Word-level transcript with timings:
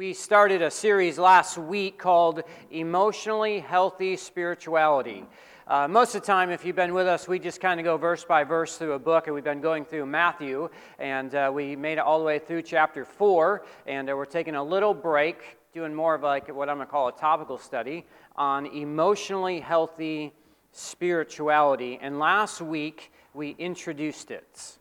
We 0.00 0.14
started 0.14 0.62
a 0.62 0.70
series 0.70 1.18
last 1.18 1.58
week 1.58 1.98
called 1.98 2.42
Emotionally 2.70 3.60
Healthy 3.60 4.16
Spirituality. 4.16 5.26
Uh, 5.66 5.88
most 5.88 6.14
of 6.14 6.22
the 6.22 6.26
time, 6.26 6.48
if 6.48 6.64
you've 6.64 6.74
been 6.74 6.94
with 6.94 7.06
us, 7.06 7.28
we 7.28 7.38
just 7.38 7.60
kind 7.60 7.78
of 7.78 7.84
go 7.84 7.98
verse 7.98 8.24
by 8.24 8.42
verse 8.42 8.78
through 8.78 8.94
a 8.94 8.98
book, 8.98 9.26
and 9.26 9.34
we've 9.34 9.44
been 9.44 9.60
going 9.60 9.84
through 9.84 10.06
Matthew, 10.06 10.70
and 10.98 11.34
uh, 11.34 11.50
we 11.52 11.76
made 11.76 11.98
it 11.98 11.98
all 11.98 12.18
the 12.18 12.24
way 12.24 12.38
through 12.38 12.62
chapter 12.62 13.04
4, 13.04 13.62
and 13.86 14.08
uh, 14.08 14.16
we're 14.16 14.24
taking 14.24 14.54
a 14.54 14.64
little 14.64 14.94
break, 14.94 15.58
doing 15.74 15.94
more 15.94 16.14
of 16.14 16.22
like 16.22 16.48
what 16.48 16.70
I'm 16.70 16.78
going 16.78 16.88
to 16.88 16.90
call 16.90 17.08
a 17.08 17.12
topical 17.12 17.58
study 17.58 18.06
on 18.36 18.64
emotionally 18.64 19.60
healthy 19.60 20.32
spirituality. 20.72 21.98
And 22.00 22.18
last 22.18 22.62
week, 22.62 23.12
we 23.34 23.50
introduced 23.58 24.30
it. 24.30 24.78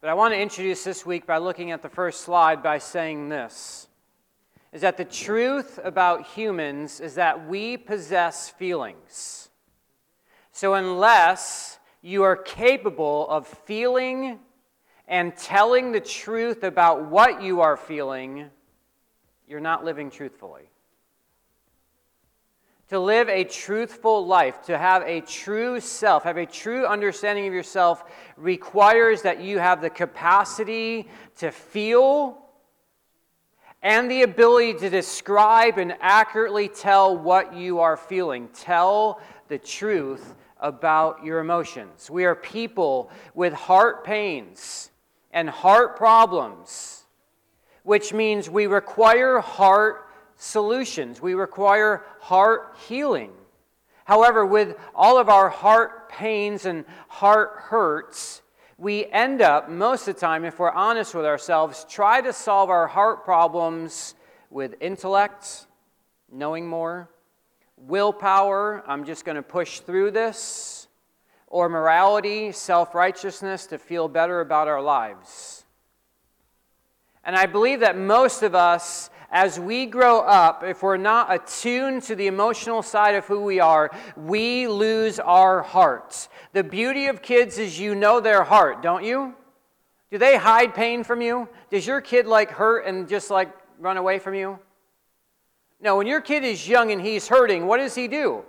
But 0.00 0.08
I 0.08 0.14
want 0.14 0.32
to 0.32 0.40
introduce 0.40 0.82
this 0.82 1.04
week 1.04 1.26
by 1.26 1.36
looking 1.36 1.72
at 1.72 1.82
the 1.82 1.90
first 1.90 2.22
slide 2.22 2.62
by 2.62 2.78
saying 2.78 3.28
this 3.28 3.88
is 4.74 4.80
that 4.80 4.96
the 4.96 5.04
truth 5.04 5.78
about 5.84 6.26
humans 6.26 6.98
is 6.98 7.14
that 7.14 7.48
we 7.48 7.76
possess 7.76 8.50
feelings. 8.50 9.48
So, 10.50 10.74
unless 10.74 11.78
you 12.02 12.24
are 12.24 12.36
capable 12.36 13.28
of 13.28 13.46
feeling 13.46 14.40
and 15.06 15.34
telling 15.36 15.92
the 15.92 16.00
truth 16.00 16.64
about 16.64 17.08
what 17.08 17.40
you 17.40 17.60
are 17.60 17.76
feeling, 17.76 18.50
you're 19.46 19.60
not 19.60 19.84
living 19.84 20.10
truthfully. 20.10 20.68
To 22.88 22.98
live 22.98 23.28
a 23.28 23.44
truthful 23.44 24.26
life, 24.26 24.62
to 24.62 24.76
have 24.76 25.02
a 25.04 25.20
true 25.20 25.78
self, 25.78 26.24
have 26.24 26.36
a 26.36 26.46
true 26.46 26.84
understanding 26.84 27.46
of 27.46 27.54
yourself, 27.54 28.04
requires 28.36 29.22
that 29.22 29.40
you 29.40 29.60
have 29.60 29.80
the 29.80 29.90
capacity 29.90 31.08
to 31.36 31.52
feel 31.52 32.43
and 33.84 34.10
the 34.10 34.22
ability 34.22 34.72
to 34.72 34.88
describe 34.88 35.76
and 35.76 35.94
accurately 36.00 36.68
tell 36.68 37.16
what 37.16 37.54
you 37.54 37.80
are 37.80 37.98
feeling. 37.98 38.48
Tell 38.54 39.20
the 39.48 39.58
truth 39.58 40.34
about 40.58 41.22
your 41.22 41.38
emotions. 41.38 42.10
We 42.10 42.24
are 42.24 42.34
people 42.34 43.10
with 43.34 43.52
heart 43.52 44.02
pains 44.02 44.90
and 45.32 45.50
heart 45.50 45.96
problems, 45.98 47.04
which 47.82 48.14
means 48.14 48.48
we 48.48 48.66
require 48.66 49.40
heart 49.40 50.08
solutions, 50.38 51.20
we 51.20 51.34
require 51.34 52.04
heart 52.20 52.76
healing. 52.88 53.32
However, 54.04 54.46
with 54.46 54.76
all 54.94 55.18
of 55.18 55.28
our 55.28 55.50
heart 55.50 56.08
pains 56.08 56.64
and 56.64 56.86
heart 57.08 57.50
hurts, 57.56 58.40
we 58.76 59.06
end 59.06 59.40
up, 59.40 59.68
most 59.68 60.08
of 60.08 60.14
the 60.14 60.20
time, 60.20 60.44
if 60.44 60.58
we're 60.58 60.70
honest 60.70 61.14
with 61.14 61.24
ourselves, 61.24 61.86
try 61.88 62.20
to 62.20 62.32
solve 62.32 62.70
our 62.70 62.86
heart 62.86 63.24
problems 63.24 64.14
with 64.50 64.74
intellect, 64.80 65.66
knowing 66.30 66.66
more, 66.66 67.08
willpower, 67.76 68.82
I'm 68.86 69.04
just 69.04 69.24
going 69.24 69.36
to 69.36 69.42
push 69.42 69.80
through 69.80 70.10
this, 70.10 70.88
or 71.46 71.68
morality, 71.68 72.50
self 72.50 72.94
righteousness 72.94 73.66
to 73.66 73.78
feel 73.78 74.08
better 74.08 74.40
about 74.40 74.66
our 74.66 74.82
lives. 74.82 75.64
And 77.22 77.36
I 77.36 77.46
believe 77.46 77.80
that 77.80 77.96
most 77.96 78.42
of 78.42 78.54
us 78.54 79.08
as 79.30 79.58
we 79.58 79.86
grow 79.86 80.20
up, 80.20 80.62
if 80.62 80.82
we're 80.82 80.96
not 80.96 81.32
attuned 81.32 82.02
to 82.04 82.14
the 82.14 82.26
emotional 82.26 82.82
side 82.82 83.14
of 83.14 83.26
who 83.26 83.40
we 83.40 83.60
are, 83.60 83.90
we 84.16 84.66
lose 84.68 85.18
our 85.18 85.62
hearts. 85.62 86.28
The 86.52 86.64
beauty 86.64 87.06
of 87.06 87.22
kids 87.22 87.58
is 87.58 87.78
you 87.78 87.94
know 87.94 88.20
their 88.20 88.44
heart, 88.44 88.82
don't 88.82 89.04
you? 89.04 89.34
Do 90.10 90.18
they 90.18 90.36
hide 90.36 90.74
pain 90.74 91.02
from 91.02 91.20
you? 91.20 91.48
Does 91.70 91.86
your 91.86 92.00
kid 92.00 92.26
like 92.26 92.50
hurt 92.50 92.86
and 92.86 93.08
just 93.08 93.30
like 93.30 93.52
run 93.78 93.96
away 93.96 94.18
from 94.18 94.34
you? 94.34 94.58
No, 95.80 95.96
when 95.96 96.06
your 96.06 96.20
kid 96.20 96.44
is 96.44 96.68
young 96.68 96.92
and 96.92 97.00
he's 97.00 97.26
hurting, 97.28 97.66
what 97.66 97.78
does 97.78 97.94
he 97.94 98.08
do? 98.08 98.44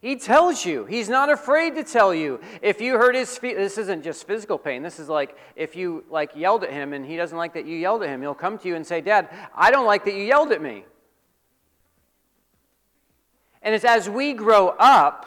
He 0.00 0.14
tells 0.14 0.64
you. 0.64 0.84
He's 0.84 1.08
not 1.08 1.28
afraid 1.28 1.74
to 1.74 1.82
tell 1.82 2.14
you. 2.14 2.40
If 2.62 2.80
you 2.80 2.98
hurt 2.98 3.16
his 3.16 3.36
feet, 3.36 3.56
this 3.56 3.78
isn't 3.78 4.04
just 4.04 4.26
physical 4.26 4.56
pain. 4.56 4.82
This 4.82 5.00
is 5.00 5.08
like 5.08 5.36
if 5.56 5.74
you 5.74 6.04
like 6.08 6.30
yelled 6.36 6.62
at 6.62 6.70
him 6.70 6.92
and 6.92 7.04
he 7.04 7.16
doesn't 7.16 7.36
like 7.36 7.54
that 7.54 7.66
you 7.66 7.76
yelled 7.76 8.04
at 8.04 8.08
him, 8.08 8.20
he'll 8.20 8.34
come 8.34 8.58
to 8.58 8.68
you 8.68 8.76
and 8.76 8.86
say, 8.86 9.00
"Dad, 9.00 9.28
I 9.54 9.72
don't 9.72 9.86
like 9.86 10.04
that 10.04 10.14
you 10.14 10.22
yelled 10.22 10.52
at 10.52 10.62
me." 10.62 10.84
And 13.60 13.74
it's 13.74 13.84
as 13.84 14.08
we 14.08 14.34
grow 14.34 14.68
up, 14.78 15.26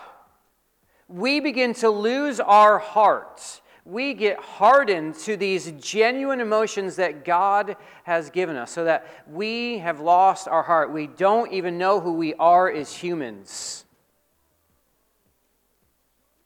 we 1.10 1.42
begin 1.42 1.74
to 1.76 1.90
lose 1.90 2.40
our 2.40 2.80
hearts. 2.80 3.62
We 3.84 4.14
get 4.14 4.40
hardened 4.40 5.16
to 5.26 5.36
these 5.36 5.72
genuine 5.74 6.40
emotions 6.40 6.96
that 6.96 7.26
God 7.26 7.76
has 8.04 8.30
given 8.30 8.56
us, 8.56 8.72
so 8.72 8.86
that 8.86 9.06
we 9.28 9.80
have 9.80 10.00
lost 10.00 10.48
our 10.48 10.64
heart. 10.64 10.94
We 10.94 11.08
don't 11.08 11.52
even 11.52 11.78
know 11.78 12.00
who 12.00 12.14
we 12.14 12.34
are 12.36 12.72
as 12.72 12.96
humans. 12.96 13.86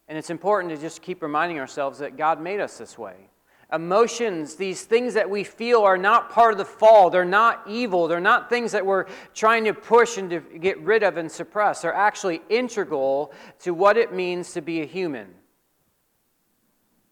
And 0.07 0.17
it's 0.17 0.29
important 0.29 0.73
to 0.73 0.79
just 0.79 1.01
keep 1.01 1.21
reminding 1.21 1.59
ourselves 1.59 1.99
that 1.99 2.17
God 2.17 2.39
made 2.39 2.59
us 2.59 2.77
this 2.77 2.97
way. 2.97 3.29
Emotions, 3.73 4.55
these 4.55 4.83
things 4.83 5.15
that 5.15 5.27
we 5.27 5.43
feel, 5.43 5.81
are 5.81 5.97
not 5.97 6.29
part 6.29 6.51
of 6.51 6.59
the 6.59 6.65
fall. 6.65 7.09
They're 7.09 7.25
not 7.25 7.63
evil. 7.67 8.07
They're 8.07 8.19
not 8.19 8.47
things 8.47 8.71
that 8.73 8.85
we're 8.85 9.05
trying 9.33 9.65
to 9.65 9.73
push 9.73 10.17
and 10.17 10.29
to 10.29 10.39
get 10.39 10.79
rid 10.81 11.01
of 11.01 11.17
and 11.17 11.31
suppress. 11.31 11.81
They're 11.81 11.93
actually 11.93 12.41
integral 12.49 13.33
to 13.59 13.73
what 13.73 13.97
it 13.97 14.13
means 14.13 14.53
to 14.53 14.61
be 14.61 14.81
a 14.81 14.85
human. 14.85 15.33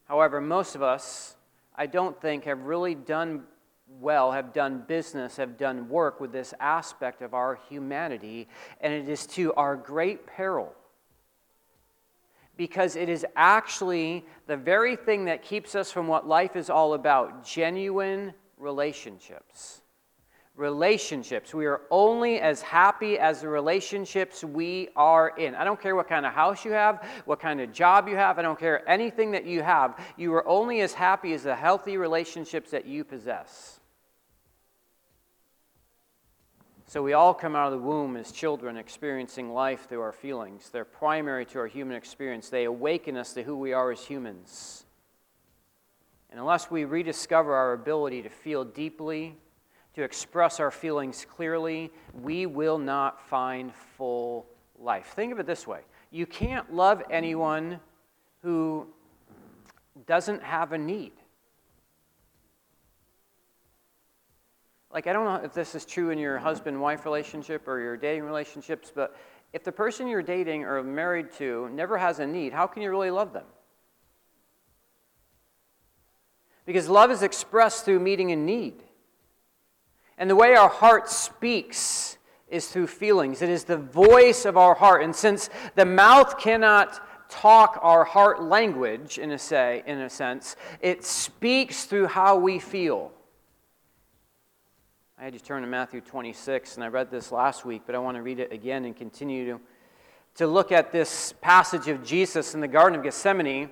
However, 0.05 0.39
most 0.39 0.75
of 0.75 0.83
us, 0.83 1.35
I 1.75 1.87
don't 1.87 2.19
think, 2.21 2.43
have 2.43 2.61
really 2.61 2.93
done 2.93 3.43
well, 3.99 4.31
have 4.31 4.53
done 4.53 4.83
business, 4.87 5.37
have 5.37 5.57
done 5.57 5.89
work 5.89 6.19
with 6.19 6.31
this 6.31 6.53
aspect 6.59 7.23
of 7.23 7.33
our 7.33 7.59
humanity, 7.67 8.47
and 8.79 8.93
it 8.93 9.09
is 9.09 9.25
to 9.27 9.53
our 9.53 9.75
great 9.75 10.27
peril 10.27 10.75
because 12.57 12.95
it 12.95 13.09
is 13.09 13.25
actually 13.35 14.25
the 14.47 14.57
very 14.57 14.95
thing 14.95 15.25
that 15.25 15.43
keeps 15.43 15.75
us 15.75 15.91
from 15.91 16.07
what 16.07 16.27
life 16.27 16.55
is 16.55 16.69
all 16.69 16.93
about 16.93 17.45
genuine 17.45 18.33
relationships. 18.57 19.81
Relationships. 20.55 21.51
We 21.51 21.65
are 21.65 21.81
only 21.89 22.39
as 22.39 22.61
happy 22.61 23.17
as 23.17 23.41
the 23.41 23.47
relationships 23.47 24.43
we 24.43 24.89
are 24.95 25.29
in. 25.35 25.55
I 25.55 25.63
don't 25.63 25.81
care 25.81 25.95
what 25.95 26.07
kind 26.07 26.27
of 26.27 26.33
house 26.33 26.63
you 26.63 26.71
have, 26.73 27.03
what 27.25 27.39
kind 27.39 27.59
of 27.59 27.73
job 27.73 28.07
you 28.07 28.15
have, 28.15 28.37
I 28.37 28.43
don't 28.43 28.59
care 28.59 28.87
anything 28.87 29.31
that 29.31 29.45
you 29.45 29.63
have. 29.63 29.99
You 30.15 30.31
are 30.35 30.47
only 30.47 30.81
as 30.81 30.93
happy 30.93 31.33
as 31.33 31.43
the 31.43 31.55
healthy 31.55 31.97
relationships 31.97 32.69
that 32.69 32.85
you 32.85 33.03
possess. 33.03 33.79
So 36.93 37.01
we 37.01 37.13
all 37.13 37.33
come 37.33 37.55
out 37.55 37.73
of 37.73 37.79
the 37.79 37.83
womb 37.83 38.15
as 38.17 38.31
children 38.31 38.77
experiencing 38.77 39.51
life 39.51 39.89
through 39.89 40.01
our 40.01 40.11
feelings. 40.11 40.69
They're 40.69 40.85
primary 40.85 41.43
to 41.47 41.57
our 41.57 41.65
human 41.65 41.97
experience. 41.97 42.49
They 42.49 42.65
awaken 42.65 43.17
us 43.17 43.33
to 43.33 43.41
who 43.41 43.57
we 43.57 43.73
are 43.73 43.91
as 43.91 44.05
humans. 44.05 44.85
And 46.29 46.39
unless 46.39 46.69
we 46.69 46.85
rediscover 46.85 47.55
our 47.55 47.73
ability 47.73 48.21
to 48.21 48.29
feel 48.29 48.63
deeply, 48.63 49.35
to 49.95 50.03
express 50.03 50.59
our 50.59 50.69
feelings 50.69 51.25
clearly, 51.27 51.91
we 52.21 52.45
will 52.45 52.77
not 52.77 53.27
find 53.27 53.73
full 53.97 54.45
life. 54.77 55.13
Think 55.15 55.33
of 55.33 55.39
it 55.39 55.47
this 55.47 55.65
way 55.65 55.79
you 56.11 56.27
can't 56.27 56.75
love 56.75 57.01
anyone 57.09 57.79
who 58.43 58.85
doesn't 60.05 60.43
have 60.43 60.73
a 60.73 60.77
need. 60.77 61.13
Like 64.93 65.07
I 65.07 65.13
don't 65.13 65.25
know 65.25 65.43
if 65.43 65.53
this 65.53 65.73
is 65.73 65.85
true 65.85 66.11
in 66.11 66.19
your 66.19 66.37
husband 66.37 66.79
wife 66.79 67.03
relationship 67.03 67.67
or 67.67 67.79
your 67.79 67.97
dating 67.97 68.23
relationships, 68.23 68.91
but 68.93 69.17
if 69.51 69.63
the 69.63 69.71
person 69.71 70.07
you're 70.07 70.21
dating 70.21 70.63
or 70.63 70.83
married 70.83 71.31
to 71.33 71.69
never 71.73 71.97
has 71.97 72.19
a 72.19 72.27
need, 72.27 72.53
how 72.53 72.67
can 72.67 72.83
you 72.83 72.91
really 72.91 73.11
love 73.11 73.33
them? 73.33 73.45
Because 76.65 76.87
love 76.87 77.11
is 77.11 77.23
expressed 77.23 77.85
through 77.85 77.99
meeting 77.99 78.31
a 78.31 78.35
need. 78.35 78.83
And 80.17 80.29
the 80.29 80.35
way 80.35 80.55
our 80.55 80.69
heart 80.69 81.09
speaks 81.09 82.17
is 82.47 82.67
through 82.67 82.87
feelings. 82.87 83.41
It 83.41 83.49
is 83.49 83.63
the 83.63 83.77
voice 83.77 84.45
of 84.45 84.57
our 84.57 84.75
heart. 84.75 85.03
And 85.03 85.15
since 85.15 85.49
the 85.75 85.85
mouth 85.85 86.37
cannot 86.37 87.01
talk 87.29 87.79
our 87.81 88.03
heart 88.03 88.43
language, 88.43 89.17
in 89.17 89.31
a, 89.31 89.39
say, 89.39 89.83
in 89.87 89.99
a 90.01 90.09
sense, 90.09 90.55
it 90.79 91.03
speaks 91.03 91.85
through 91.85 92.07
how 92.07 92.37
we 92.37 92.59
feel. 92.59 93.11
I 95.23 95.27
had 95.27 95.33
you 95.35 95.39
turn 95.39 95.61
to 95.61 95.69
Matthew 95.69 96.01
26, 96.01 96.75
and 96.75 96.83
I 96.83 96.89
read 96.89 97.09
this 97.09 97.31
last 97.31 97.63
week, 97.63 97.83
but 97.85 97.95
I 97.95 97.97
want 97.97 98.17
to 98.17 98.21
read 98.21 98.41
it 98.41 98.51
again 98.51 98.83
and 98.83 98.93
continue 98.93 99.53
to, 99.53 99.61
to 100.35 100.47
look 100.47 100.73
at 100.73 100.91
this 100.91 101.33
passage 101.39 101.87
of 101.87 102.03
Jesus 102.03 102.55
in 102.55 102.59
the 102.59 102.67
Garden 102.67 102.99
of 102.99 103.05
Gethsemane. 103.05 103.69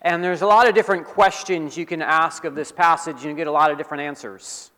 And 0.00 0.24
there's 0.24 0.40
a 0.40 0.46
lot 0.46 0.66
of 0.66 0.74
different 0.74 1.04
questions 1.04 1.76
you 1.76 1.84
can 1.84 2.00
ask 2.00 2.46
of 2.46 2.54
this 2.54 2.72
passage, 2.72 3.16
and 3.16 3.24
you 3.24 3.34
get 3.34 3.48
a 3.48 3.52
lot 3.52 3.70
of 3.70 3.76
different 3.76 4.02
answers. 4.02 4.70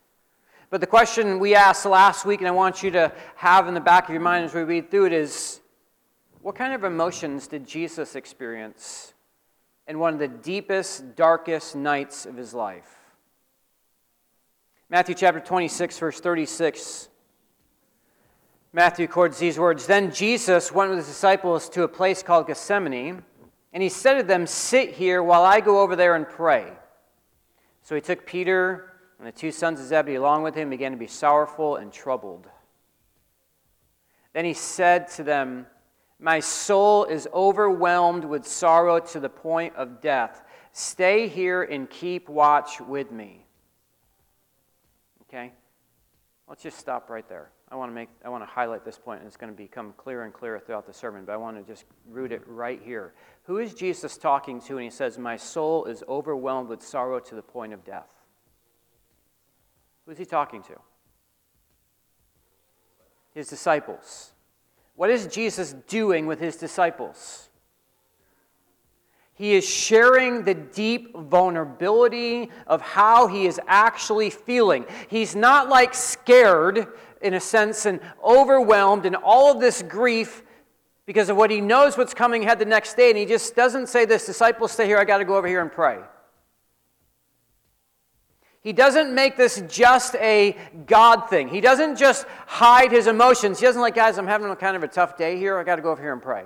But 0.69 0.81
the 0.81 0.87
question 0.89 1.39
we 1.39 1.55
asked 1.55 1.87
last 1.87 2.27
week, 2.27 2.41
and 2.41 2.49
I 2.49 2.51
want 2.51 2.83
you 2.83 2.91
to 2.91 3.13
have 3.37 3.69
in 3.69 3.75
the 3.75 3.81
back 3.81 4.09
of 4.09 4.11
your 4.11 4.21
mind 4.21 4.45
as 4.45 4.55
we 4.55 4.63
read 4.63 4.91
through 4.91 5.07
it, 5.07 5.13
is 5.13 5.61
what 6.41 6.57
kind 6.57 6.75
of 6.75 6.83
emotions 6.83 7.47
did 7.47 7.69
Jesus 7.69 8.17
experience 8.17 9.15
in 9.87 10.01
one 10.01 10.13
of 10.13 10.19
the 10.19 10.27
deepest, 10.27 11.15
darkest 11.15 11.77
nights 11.77 12.27
of 12.27 12.37
his 12.37 12.53
life? 12.53 13.02
Matthew 14.93 15.15
chapter 15.15 15.41
26, 15.41 15.99
verse 15.99 16.21
36. 16.21 17.09
Matthew 18.75 19.07
records 19.07 19.39
these 19.39 19.59
words 19.59 19.87
Then 19.87 20.13
Jesus 20.13 20.71
went 20.71 20.91
with 20.91 20.99
his 20.99 21.07
disciples 21.07 21.71
to 21.71 21.85
a 21.85 21.89
place 21.89 22.23
called 22.23 22.47
Gethsemane, 22.47 23.23
and 23.73 23.83
he 23.83 23.89
said 23.89 24.19
to 24.19 24.23
them, 24.23 24.47
Sit 24.47 24.91
here 24.91 25.23
while 25.23 25.45
I 25.45 25.61
go 25.61 25.81
over 25.81 25.97
there 25.97 26.15
and 26.15 26.29
pray. 26.29 26.71
So 27.83 27.95
he 27.95 28.03
took 28.03 28.27
Peter 28.27 28.93
and 29.19 29.27
the 29.27 29.33
two 29.33 29.51
sons 29.51 29.81
of 29.81 29.87
Zebedee 29.87 30.17
along 30.17 30.43
with 30.43 30.55
him, 30.55 30.65
and 30.65 30.73
began 30.73 30.93
to 30.93 30.99
be 30.99 31.07
sorrowful 31.07 31.77
and 31.77 31.91
troubled. 31.91 32.47
Then 34.35 34.45
he 34.45 34.53
said 34.53 35.09
to 35.13 35.23
them, 35.23 35.69
My 36.21 36.41
soul 36.41 37.07
is 37.07 37.27
overwhelmed 37.33 38.27
with 38.27 38.47
sorrow 38.47 39.01
to 39.01 39.21
the 39.21 39.31
point 39.31 39.75
of 39.75 40.03
death. 40.03 40.43
Stay 40.73 41.29
here 41.29 41.63
and 41.63 41.89
keep 41.89 42.29
watch 42.29 42.79
with 42.79 43.11
me. 43.11 43.47
Okay? 45.33 45.53
Let's 46.49 46.63
just 46.63 46.79
stop 46.79 47.09
right 47.09 47.27
there. 47.29 47.51
I 47.71 47.77
want 47.77 47.91
to 47.91 47.95
make 47.95 48.11
I 48.25 48.29
want 48.29 48.43
to 48.43 48.47
highlight 48.47 48.85
this 48.85 48.99
point 48.99 49.21
and 49.21 49.27
it's 49.27 49.37
going 49.37 49.51
to 49.51 49.57
become 49.57 49.95
clearer 49.97 50.25
and 50.25 50.35
clearer 50.35 50.61
throughout 50.61 50.87
the 50.87 50.93
sermon, 50.93 51.25
but 51.25 51.33
I 51.33 51.37
want 51.37 51.57
to 51.57 51.63
just 51.63 51.87
root 52.07 52.33
it 52.33 52.43
right 52.47 52.81
here. 52.85 53.15
Who 53.45 53.59
is 53.59 53.73
Jesus 53.73 54.19
talking 54.19 54.61
to 54.63 54.75
when 54.75 54.85
he 54.85 54.91
says, 54.91 55.17
My 55.17 55.37
soul 55.37 55.87
is 55.87 56.05
overwhelmed 56.09 56.69
with 56.69 56.83
sorrow 56.83 57.19
to 57.21 57.35
the 57.35 57.43
point 57.43 57.73
of 57.73 57.85
death? 57.85 58.09
Who's 60.05 60.19
he 60.19 60.27
talking 60.27 60.63
to? 60.65 60.75
His 63.35 63.49
disciples. 63.49 64.33
What 64.95 65.09
is 65.09 65.27
Jesus 65.27 65.75
doing 65.89 66.27
with 66.27 66.41
his 66.41 66.57
disciples? 66.57 67.49
He 69.35 69.55
is 69.55 69.67
sharing 69.69 70.45
the 70.45 70.55
deep 70.55 71.17
vulnerability 71.17 72.51
of 72.67 72.81
how 72.83 73.27
he 73.27 73.47
is 73.47 73.61
actually 73.67 74.31
feeling. 74.31 74.85
He's 75.09 75.35
not 75.35 75.69
like 75.69 75.95
scared, 75.95 76.87
in 77.21 77.35
a 77.35 77.41
sense, 77.41 77.87
and 77.87 78.01
overwhelmed 78.23 79.07
and 79.07 79.17
all 79.17 79.51
of 79.51 79.61
this 79.61 79.83
grief 79.83 80.43
because 81.07 81.29
of 81.29 81.37
what 81.37 81.51
he 81.51 81.61
knows 81.61 81.97
what's 81.97 82.15
coming 82.15 82.45
ahead 82.45 82.59
the 82.59 82.65
next 82.65 82.95
day. 82.95 83.09
And 83.09 83.19
he 83.19 83.25
just 83.25 83.57
doesn't 83.57 83.89
say, 83.89 84.05
This 84.05 84.27
disciple, 84.27 84.69
stay 84.69 84.87
here, 84.87 84.99
I 84.99 85.05
got 85.05 85.19
to 85.19 85.25
go 85.25 85.37
over 85.37 85.49
here 85.49 85.63
and 85.63 85.73
pray. 85.73 85.99
He 88.63 88.73
doesn't 88.73 89.13
make 89.13 89.37
this 89.37 89.61
just 89.69 90.15
a 90.17 90.57
God 90.87 91.29
thing. 91.29 91.49
He 91.49 91.61
doesn't 91.61 91.97
just 91.97 92.27
hide 92.47 92.93
his 92.93 93.09
emotions. 93.09 93.59
He 93.59 93.67
doesn't 93.67 93.83
like, 93.83 93.97
guys, 93.97 94.19
I'm 94.19 94.27
having 94.27 94.49
a 94.51 94.57
kind 94.57 94.77
of 94.77 94.85
a 94.85 94.89
tough 94.89 95.17
day 95.17 95.37
here. 95.37 95.59
I 95.59 95.65
got 95.65 95.77
to 95.77 95.83
go 95.83 95.91
over 95.91 96.01
here 96.01 96.13
and 96.13 96.23
pray. 96.23 96.45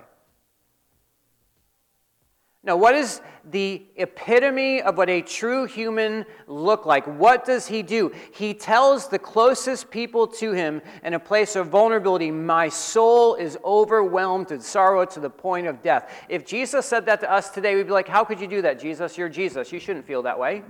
Now, 2.67 2.77
what 2.77 2.97
is 2.97 3.21
the 3.49 3.81
epitome 3.95 4.83
of 4.83 4.99
what 4.99 5.09
a 5.09 5.23
true 5.23 5.67
human 5.67 6.27
look 6.49 6.85
like? 6.85 7.07
What 7.07 7.45
does 7.45 7.69
he 7.69 7.81
do? 7.81 8.13
He 8.33 8.55
tells 8.55 9.09
the 9.09 9.21
closest 9.21 9.89
people 9.89 10.27
to 10.27 10.51
him 10.51 10.83
in 11.05 11.15
a 11.15 11.21
place 11.21 11.55
of 11.55 11.69
vulnerability, 11.69 12.33
My 12.33 12.69
soul 12.69 13.37
is 13.37 13.57
overwhelmed 13.65 14.51
with 14.51 14.65
sorrow 14.65 15.05
to 15.05 15.21
the 15.21 15.31
point 15.31 15.69
of 15.69 15.81
death. 15.81 16.13
If 16.29 16.45
Jesus 16.45 16.87
said 16.87 17.07
that 17.07 17.21
to 17.21 17.31
us 17.31 17.51
today, 17.51 17.77
we'd 17.77 17.87
be 17.87 17.93
like, 17.93 18.09
How 18.09 18.25
could 18.25 18.41
you 18.41 18.49
do 18.49 18.63
that, 18.63 18.81
Jesus? 18.81 19.17
You're 19.17 19.29
Jesus. 19.29 19.71
You 19.71 19.79
shouldn't 19.79 20.05
feel 20.05 20.23
that 20.23 20.37
way. 20.37 20.65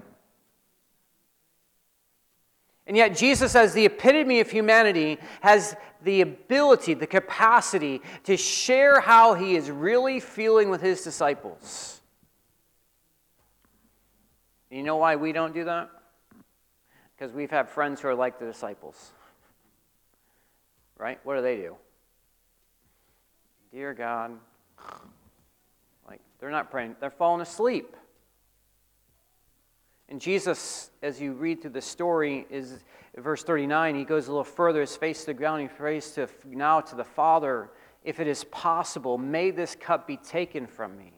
And 2.86 2.96
yet, 2.96 3.16
Jesus, 3.16 3.56
as 3.56 3.74
the 3.74 3.84
epitome 3.84 4.40
of 4.40 4.50
humanity, 4.50 5.18
has 5.40 5.74
the 6.02 6.20
ability, 6.20 6.94
the 6.94 7.06
capacity 7.06 8.00
to 8.24 8.36
share 8.36 9.00
how 9.00 9.34
he 9.34 9.56
is 9.56 9.70
really 9.70 10.20
feeling 10.20 10.70
with 10.70 10.80
his 10.80 11.02
disciples. 11.02 12.00
You 14.70 14.82
know 14.82 14.96
why 14.96 15.16
we 15.16 15.32
don't 15.32 15.52
do 15.54 15.64
that? 15.64 15.90
Because 17.16 17.32
we've 17.32 17.50
had 17.50 17.68
friends 17.68 18.00
who 18.00 18.08
are 18.08 18.14
like 18.14 18.38
the 18.38 18.46
disciples. 18.46 19.12
Right? 20.98 21.18
What 21.24 21.36
do 21.36 21.42
they 21.42 21.56
do? 21.56 21.76
Dear 23.72 23.94
God, 23.94 24.32
like 26.08 26.20
they're 26.38 26.50
not 26.50 26.70
praying, 26.70 26.96
they're 27.00 27.10
falling 27.10 27.40
asleep. 27.40 27.96
And 30.08 30.20
Jesus, 30.20 30.90
as 31.02 31.20
you 31.20 31.32
read 31.32 31.60
through 31.60 31.72
the 31.72 31.82
story, 31.82 32.46
is 32.48 32.84
verse 33.16 33.42
39, 33.42 33.96
he 33.96 34.04
goes 34.04 34.28
a 34.28 34.30
little 34.30 34.44
further, 34.44 34.80
his 34.80 34.96
face 34.96 35.20
to 35.20 35.26
the 35.26 35.34
ground, 35.34 35.62
he 35.62 35.68
prays 35.68 36.12
to 36.12 36.28
now 36.44 36.80
to 36.80 36.94
the 36.94 37.04
Father, 37.04 37.70
if 38.04 38.20
it 38.20 38.28
is 38.28 38.44
possible, 38.44 39.18
may 39.18 39.50
this 39.50 39.74
cup 39.74 40.06
be 40.06 40.16
taken 40.16 40.66
from 40.66 40.96
me. 40.96 41.12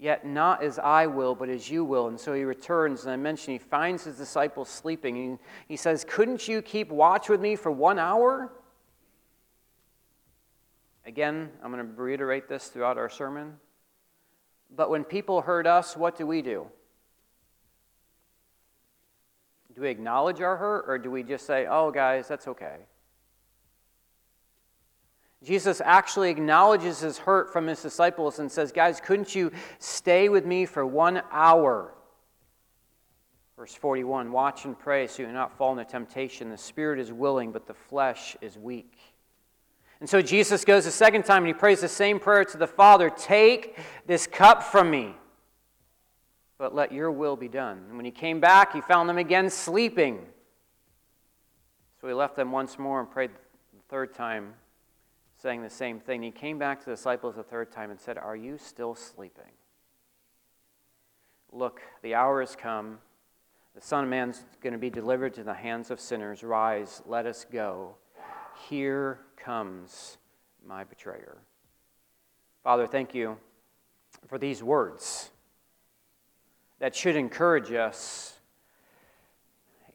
Yet 0.00 0.26
not 0.26 0.64
as 0.64 0.78
I 0.78 1.06
will, 1.06 1.34
but 1.34 1.48
as 1.48 1.70
you 1.70 1.84
will. 1.84 2.08
And 2.08 2.18
so 2.18 2.32
he 2.32 2.42
returns, 2.42 3.04
and 3.04 3.12
I 3.12 3.16
mentioned 3.16 3.52
he 3.52 3.58
finds 3.58 4.04
his 4.04 4.16
disciples 4.16 4.68
sleeping. 4.68 5.14
He, 5.14 5.36
he 5.68 5.76
says, 5.76 6.06
Couldn't 6.08 6.48
you 6.48 6.62
keep 6.62 6.90
watch 6.90 7.28
with 7.28 7.40
me 7.40 7.54
for 7.54 7.70
one 7.70 7.98
hour? 7.98 8.50
Again, 11.04 11.50
I'm 11.62 11.70
going 11.70 11.86
to 11.86 11.92
reiterate 12.02 12.48
this 12.48 12.68
throughout 12.68 12.96
our 12.96 13.10
sermon. 13.10 13.56
But 14.74 14.90
when 14.90 15.04
people 15.04 15.42
hurt 15.42 15.66
us, 15.66 15.96
what 15.96 16.16
do 16.16 16.26
we 16.26 16.40
do? 16.40 16.66
Do 19.80 19.84
we 19.84 19.90
acknowledge 19.90 20.42
our 20.42 20.58
hurt 20.58 20.84
or 20.88 20.98
do 20.98 21.10
we 21.10 21.22
just 21.22 21.46
say, 21.46 21.66
oh, 21.66 21.90
guys, 21.90 22.28
that's 22.28 22.46
okay? 22.46 22.80
Jesus 25.42 25.80
actually 25.82 26.28
acknowledges 26.28 27.00
his 27.00 27.16
hurt 27.16 27.50
from 27.50 27.66
his 27.66 27.80
disciples 27.80 28.40
and 28.40 28.52
says, 28.52 28.72
Guys, 28.72 29.00
couldn't 29.00 29.34
you 29.34 29.50
stay 29.78 30.28
with 30.28 30.44
me 30.44 30.66
for 30.66 30.84
one 30.84 31.22
hour? 31.32 31.94
Verse 33.56 33.74
41 33.74 34.30
Watch 34.30 34.66
and 34.66 34.78
pray 34.78 35.06
so 35.06 35.22
you 35.22 35.28
do 35.28 35.32
not 35.32 35.56
fall 35.56 35.72
into 35.72 35.90
temptation. 35.90 36.50
The 36.50 36.58
spirit 36.58 36.98
is 36.98 37.10
willing, 37.10 37.50
but 37.50 37.66
the 37.66 37.72
flesh 37.72 38.36
is 38.42 38.58
weak. 38.58 38.98
And 40.00 40.10
so 40.10 40.20
Jesus 40.20 40.62
goes 40.62 40.84
a 40.84 40.92
second 40.92 41.24
time 41.24 41.38
and 41.38 41.46
he 41.46 41.54
prays 41.54 41.80
the 41.80 41.88
same 41.88 42.20
prayer 42.20 42.44
to 42.44 42.58
the 42.58 42.66
Father 42.66 43.08
Take 43.08 43.78
this 44.06 44.26
cup 44.26 44.62
from 44.62 44.90
me 44.90 45.14
but 46.60 46.74
let 46.74 46.92
your 46.92 47.10
will 47.10 47.36
be 47.36 47.48
done. 47.48 47.78
And 47.88 47.96
when 47.96 48.04
he 48.04 48.10
came 48.10 48.38
back, 48.38 48.74
he 48.74 48.82
found 48.82 49.08
them 49.08 49.16
again 49.16 49.48
sleeping. 49.48 50.26
So 51.98 52.06
he 52.06 52.12
left 52.12 52.36
them 52.36 52.52
once 52.52 52.78
more 52.78 53.00
and 53.00 53.10
prayed 53.10 53.30
the 53.30 53.82
third 53.88 54.14
time, 54.14 54.52
saying 55.40 55.62
the 55.62 55.70
same 55.70 55.98
thing. 55.98 56.22
He 56.22 56.30
came 56.30 56.58
back 56.58 56.80
to 56.80 56.84
the 56.84 56.96
disciples 56.96 57.36
the 57.36 57.42
third 57.42 57.72
time 57.72 57.90
and 57.90 57.98
said, 57.98 58.18
Are 58.18 58.36
you 58.36 58.58
still 58.58 58.94
sleeping? 58.94 59.52
Look, 61.50 61.80
the 62.02 62.14
hour 62.14 62.40
has 62.40 62.54
come. 62.54 62.98
The 63.74 63.80
Son 63.80 64.04
of 64.04 64.10
Man's 64.10 64.44
going 64.60 64.74
to 64.74 64.78
be 64.78 64.90
delivered 64.90 65.32
to 65.34 65.42
the 65.42 65.54
hands 65.54 65.90
of 65.90 65.98
sinners. 65.98 66.42
Rise, 66.42 67.00
let 67.06 67.24
us 67.24 67.46
go. 67.50 67.94
Here 68.68 69.20
comes 69.34 70.18
my 70.66 70.84
betrayer. 70.84 71.38
Father, 72.62 72.86
thank 72.86 73.14
you 73.14 73.38
for 74.28 74.36
these 74.36 74.62
words 74.62 75.30
that 76.80 76.96
should 76.96 77.14
encourage 77.14 77.72
us 77.72 78.38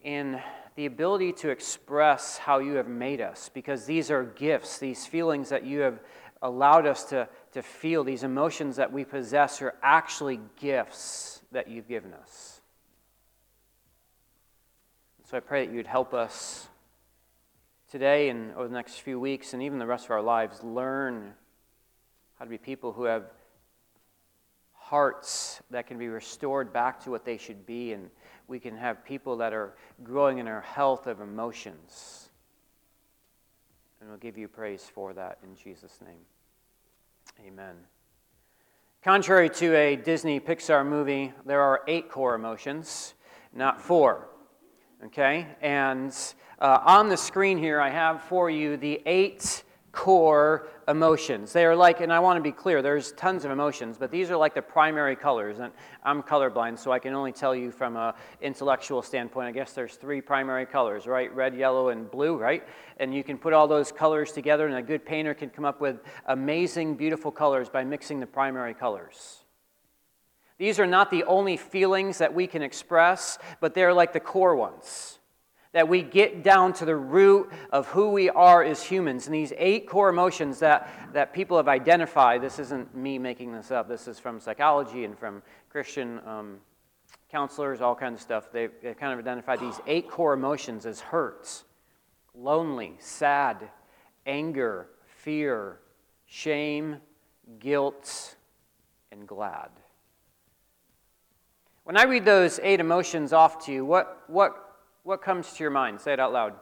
in 0.02 0.40
the 0.76 0.86
ability 0.86 1.32
to 1.32 1.50
express 1.50 2.38
how 2.38 2.58
you 2.58 2.74
have 2.74 2.88
made 2.88 3.20
us, 3.20 3.50
because 3.52 3.86
these 3.86 4.10
are 4.10 4.24
gifts, 4.24 4.78
these 4.78 5.04
feelings 5.04 5.48
that 5.48 5.64
you 5.64 5.80
have 5.80 6.00
allowed 6.42 6.86
us 6.86 7.04
to, 7.04 7.28
to 7.52 7.62
feel, 7.62 8.04
these 8.04 8.22
emotions 8.22 8.76
that 8.76 8.92
we 8.92 9.04
possess 9.04 9.60
are 9.62 9.74
actually 9.82 10.38
gifts 10.60 11.42
that 11.50 11.68
you've 11.68 11.88
given 11.88 12.14
us. 12.14 12.60
So 15.24 15.36
I 15.36 15.40
pray 15.40 15.66
that 15.66 15.74
you'd 15.74 15.88
help 15.88 16.14
us 16.14 16.68
today 17.90 18.28
and 18.28 18.54
over 18.54 18.68
the 18.68 18.74
next 18.74 19.00
few 19.00 19.18
weeks 19.18 19.54
and 19.54 19.62
even 19.62 19.78
the 19.78 19.86
rest 19.86 20.04
of 20.04 20.12
our 20.12 20.22
lives 20.22 20.62
learn 20.62 21.32
how 22.38 22.44
to 22.44 22.50
be 22.50 22.58
people 22.58 22.92
who 22.92 23.04
have 23.04 23.24
hearts 24.88 25.60
that 25.68 25.84
can 25.88 25.98
be 25.98 26.06
restored 26.06 26.72
back 26.72 27.02
to 27.02 27.10
what 27.10 27.24
they 27.24 27.36
should 27.36 27.66
be, 27.66 27.92
and 27.92 28.08
we 28.46 28.60
can 28.60 28.76
have 28.76 29.04
people 29.04 29.36
that 29.36 29.52
are 29.52 29.74
growing 30.04 30.38
in 30.38 30.46
our 30.46 30.60
health 30.60 31.08
of 31.08 31.20
emotions. 31.20 32.30
And 34.00 34.08
we'll 34.08 34.18
give 34.18 34.38
you 34.38 34.46
praise 34.46 34.88
for 34.94 35.12
that 35.14 35.38
in 35.42 35.56
Jesus' 35.56 35.98
name. 36.06 36.20
Amen. 37.48 37.74
Contrary 39.02 39.50
to 39.50 39.74
a 39.74 39.96
Disney 39.96 40.38
Pixar 40.38 40.86
movie, 40.86 41.32
there 41.44 41.62
are 41.62 41.82
eight 41.88 42.08
core 42.08 42.36
emotions, 42.36 43.14
not 43.52 43.80
four. 43.80 44.28
Okay? 45.06 45.48
And 45.60 46.16
uh, 46.60 46.78
on 46.84 47.08
the 47.08 47.16
screen 47.16 47.58
here, 47.58 47.80
I 47.80 47.90
have 47.90 48.22
for 48.22 48.48
you 48.50 48.76
the 48.76 49.02
eight 49.04 49.64
core 49.96 50.68
emotions. 50.88 51.54
They 51.54 51.64
are 51.64 51.74
like, 51.74 52.02
and 52.02 52.12
I 52.12 52.20
want 52.20 52.36
to 52.36 52.42
be 52.42 52.52
clear, 52.52 52.82
there's 52.82 53.12
tons 53.12 53.46
of 53.46 53.50
emotions, 53.50 53.96
but 53.98 54.10
these 54.10 54.30
are 54.30 54.36
like 54.36 54.54
the 54.54 54.60
primary 54.60 55.16
colors. 55.16 55.58
And 55.58 55.72
I'm 56.04 56.22
colorblind, 56.22 56.78
so 56.78 56.92
I 56.92 56.98
can 56.98 57.14
only 57.14 57.32
tell 57.32 57.56
you 57.56 57.72
from 57.72 57.96
an 57.96 58.12
intellectual 58.42 59.00
standpoint. 59.00 59.48
I 59.48 59.52
guess 59.52 59.72
there's 59.72 59.94
three 59.94 60.20
primary 60.20 60.66
colors, 60.66 61.06
right? 61.06 61.34
Red, 61.34 61.56
yellow, 61.56 61.88
and 61.88 62.10
blue, 62.10 62.36
right? 62.36 62.62
And 62.98 63.14
you 63.14 63.24
can 63.24 63.38
put 63.38 63.54
all 63.54 63.66
those 63.66 63.90
colors 63.90 64.32
together, 64.32 64.66
and 64.66 64.76
a 64.76 64.82
good 64.82 65.04
painter 65.04 65.32
can 65.32 65.48
come 65.48 65.64
up 65.64 65.80
with 65.80 66.02
amazing, 66.26 66.96
beautiful 66.96 67.32
colors 67.32 67.70
by 67.70 67.82
mixing 67.82 68.20
the 68.20 68.26
primary 68.26 68.74
colors. 68.74 69.38
These 70.58 70.78
are 70.78 70.86
not 70.86 71.10
the 71.10 71.24
only 71.24 71.56
feelings 71.56 72.18
that 72.18 72.34
we 72.34 72.46
can 72.46 72.60
express, 72.60 73.38
but 73.60 73.72
they're 73.72 73.94
like 73.94 74.12
the 74.12 74.20
core 74.20 74.56
ones. 74.56 75.18
That 75.76 75.86
we 75.86 76.00
get 76.00 76.42
down 76.42 76.72
to 76.72 76.86
the 76.86 76.96
root 76.96 77.52
of 77.70 77.86
who 77.88 78.08
we 78.08 78.30
are 78.30 78.64
as 78.64 78.82
humans. 78.82 79.26
And 79.26 79.34
these 79.34 79.52
eight 79.58 79.86
core 79.86 80.08
emotions 80.08 80.58
that, 80.60 81.12
that 81.12 81.34
people 81.34 81.58
have 81.58 81.68
identified 81.68 82.40
this 82.40 82.58
isn't 82.58 82.96
me 82.96 83.18
making 83.18 83.52
this 83.52 83.70
up, 83.70 83.86
this 83.86 84.08
is 84.08 84.18
from 84.18 84.40
psychology 84.40 85.04
and 85.04 85.18
from 85.18 85.42
Christian 85.68 86.18
um, 86.26 86.60
counselors, 87.30 87.82
all 87.82 87.94
kinds 87.94 88.14
of 88.14 88.22
stuff. 88.22 88.50
They've, 88.50 88.70
they've 88.82 88.96
kind 88.96 89.12
of 89.12 89.18
identified 89.18 89.60
these 89.60 89.78
eight 89.86 90.08
core 90.08 90.32
emotions 90.32 90.86
as 90.86 91.00
hurts, 91.00 91.64
lonely, 92.34 92.94
sad, 92.98 93.68
anger, 94.24 94.88
fear, 95.04 95.80
shame, 96.24 97.02
guilt, 97.58 98.36
and 99.12 99.28
glad. 99.28 99.68
When 101.84 101.98
I 101.98 102.04
read 102.04 102.24
those 102.24 102.60
eight 102.62 102.80
emotions 102.80 103.34
off 103.34 103.66
to 103.66 103.72
you, 103.72 103.84
what, 103.84 104.22
what 104.28 104.65
what 105.06 105.22
comes 105.22 105.52
to 105.52 105.62
your 105.62 105.70
mind? 105.70 106.00
Say 106.00 106.12
it 106.12 106.18
out 106.18 106.32
loud. 106.32 106.54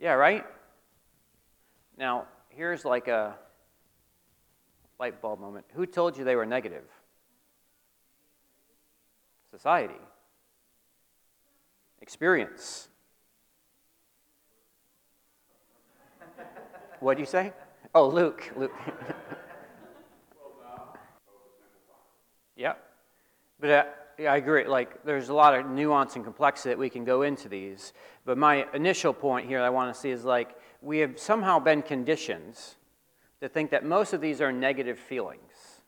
Yeah, 0.00 0.14
right? 0.14 0.44
Now, 1.96 2.26
here's 2.48 2.84
like 2.84 3.06
a 3.06 3.36
light 4.98 5.22
bulb 5.22 5.38
moment. 5.38 5.66
Who 5.74 5.86
told 5.86 6.18
you 6.18 6.24
they 6.24 6.34
were 6.34 6.46
negative? 6.46 6.82
Society. 9.52 9.94
Experience. 12.02 12.88
what 16.98 17.14
do 17.14 17.20
you 17.20 17.26
say? 17.26 17.52
Oh, 17.94 18.08
Luke. 18.08 18.52
Luke. 18.56 18.72
yeah. 22.56 22.72
But 23.60 23.70
uh, 23.70 23.84
I 24.26 24.36
agree. 24.36 24.66
Like, 24.66 25.04
there's 25.04 25.28
a 25.28 25.34
lot 25.34 25.54
of 25.54 25.66
nuance 25.66 26.16
and 26.16 26.24
complexity 26.24 26.70
that 26.70 26.78
we 26.78 26.90
can 26.90 27.04
go 27.04 27.22
into 27.22 27.48
these. 27.48 27.92
But 28.24 28.36
my 28.36 28.66
initial 28.74 29.12
point 29.12 29.46
here 29.46 29.60
I 29.60 29.70
want 29.70 29.94
to 29.94 30.00
see 30.00 30.10
is 30.10 30.24
like, 30.24 30.56
we 30.82 30.98
have 30.98 31.18
somehow 31.18 31.60
been 31.60 31.82
conditioned 31.82 32.58
to 33.40 33.48
think 33.48 33.70
that 33.70 33.84
most 33.84 34.12
of 34.12 34.20
these 34.20 34.40
are 34.40 34.50
negative 34.50 34.98
feelings. 34.98 35.82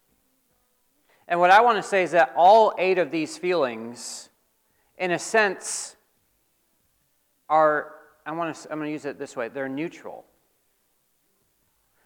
And 1.27 1.41
what 1.41 1.51
I 1.51 1.61
want 1.61 1.79
to 1.79 1.83
say 1.83 2.05
is 2.05 2.13
that 2.13 2.33
all 2.37 2.73
eight 2.79 2.99
of 2.99 3.11
these 3.11 3.37
feelings, 3.37 4.29
in 4.97 5.11
a 5.11 5.19
sense, 5.19 5.97
are, 7.49 7.95
I 8.25 8.33
want 8.33 8.55
to, 8.55 8.71
I'm 8.71 8.79
going 8.79 8.89
to 8.89 8.93
use 8.93 9.07
it 9.07 9.19
this 9.19 9.37
way, 9.37 9.49
they're 9.49 9.69
neutral. 9.69 10.25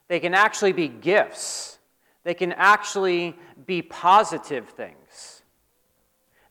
They 0.08 0.20
can 0.20 0.34
actually 0.34 0.72
be 0.72 0.88
gifts, 0.88 1.78
they 2.22 2.34
can 2.34 2.52
actually 2.52 3.36
be 3.66 3.82
positive 3.82 4.70
things 4.70 5.43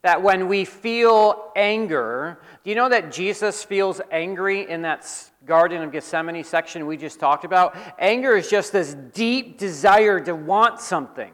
that 0.03 0.21
when 0.21 0.49
we 0.49 0.65
feel 0.65 1.51
anger, 1.55 2.39
do 2.63 2.69
you 2.69 2.75
know 2.75 2.89
that 2.89 3.11
Jesus 3.11 3.63
feels 3.63 4.01
angry 4.11 4.69
in 4.69 4.81
that 4.83 5.09
Garden 5.45 5.81
of 5.81 5.91
Gethsemane 5.91 6.43
section 6.43 6.85
we 6.85 6.97
just 6.97 7.19
talked 7.19 7.45
about? 7.45 7.75
Anger 7.97 8.35
is 8.35 8.49
just 8.49 8.73
this 8.73 8.95
deep 9.13 9.57
desire 9.57 10.19
to 10.19 10.35
want 10.35 10.81
something. 10.81 11.31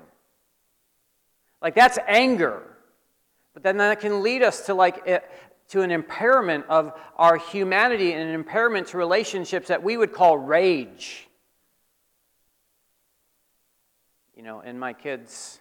Like 1.62 1.74
that's 1.74 1.98
anger. 2.08 2.64
But 3.56 3.64
then 3.64 3.78
that 3.78 4.00
can 4.00 4.22
lead 4.22 4.44
us 4.44 4.68
to 4.68 4.76
like 4.76 5.02
it, 5.08 5.30
to 5.70 5.82
an 5.82 5.90
impairment 5.90 6.66
of 6.70 6.94
our 7.18 7.38
humanity 7.38 8.14
and 8.14 8.22
an 8.22 8.36
impairment 8.36 8.88
to 8.88 8.98
relationships 8.98 9.68
that 9.70 9.82
we 9.82 9.98
would 9.98 10.14
call 10.14 10.38
rage. 10.38 11.28
You 14.36 14.44
know, 14.44 14.62
and 14.62 14.80
my 14.80 14.94
kids 14.94 15.60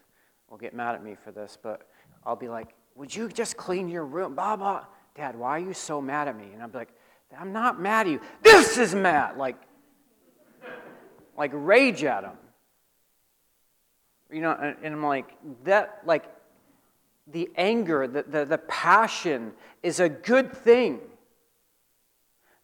will 0.51 0.59
get 0.59 0.75
mad 0.75 0.95
at 0.95 1.03
me 1.03 1.17
for 1.25 1.33
this, 1.33 1.57
but 1.61 1.89
I'll 2.25 2.37
be 2.37 2.49
like, 2.49 2.75
would 2.99 3.15
you 3.15 3.29
just 3.29 3.57
clean 3.57 3.89
your 3.89 4.05
room? 4.05 4.35
Blah, 4.35 4.57
blah. 4.57 4.85
Dad, 5.15 5.37
why 5.37 5.51
are 5.51 5.59
you 5.61 5.73
so 5.73 6.01
mad 6.03 6.27
at 6.27 6.37
me? 6.37 6.51
And 6.53 6.61
I'm 6.61 6.73
like, 6.73 6.89
I'm 7.39 7.53
not 7.53 7.81
mad 7.81 8.07
at 8.07 8.13
you. 8.13 8.21
This 8.43 8.77
is 8.77 8.93
mad. 8.93 9.37
Like, 9.37 9.57
like 11.37 11.53
rage 11.55 12.03
at 12.03 12.25
him. 12.25 12.33
You 14.33 14.41
know, 14.41 14.51
and, 14.51 14.77
and 14.83 14.95
I'm 14.95 15.07
like, 15.07 15.31
that, 15.63 16.03
like, 16.07 16.25
the 17.29 17.49
anger, 17.57 18.09
the, 18.09 18.25
the, 18.25 18.45
the 18.45 18.59
passion 18.59 19.53
is 19.83 20.01
a 20.01 20.09
good 20.09 20.53
thing. 20.53 20.99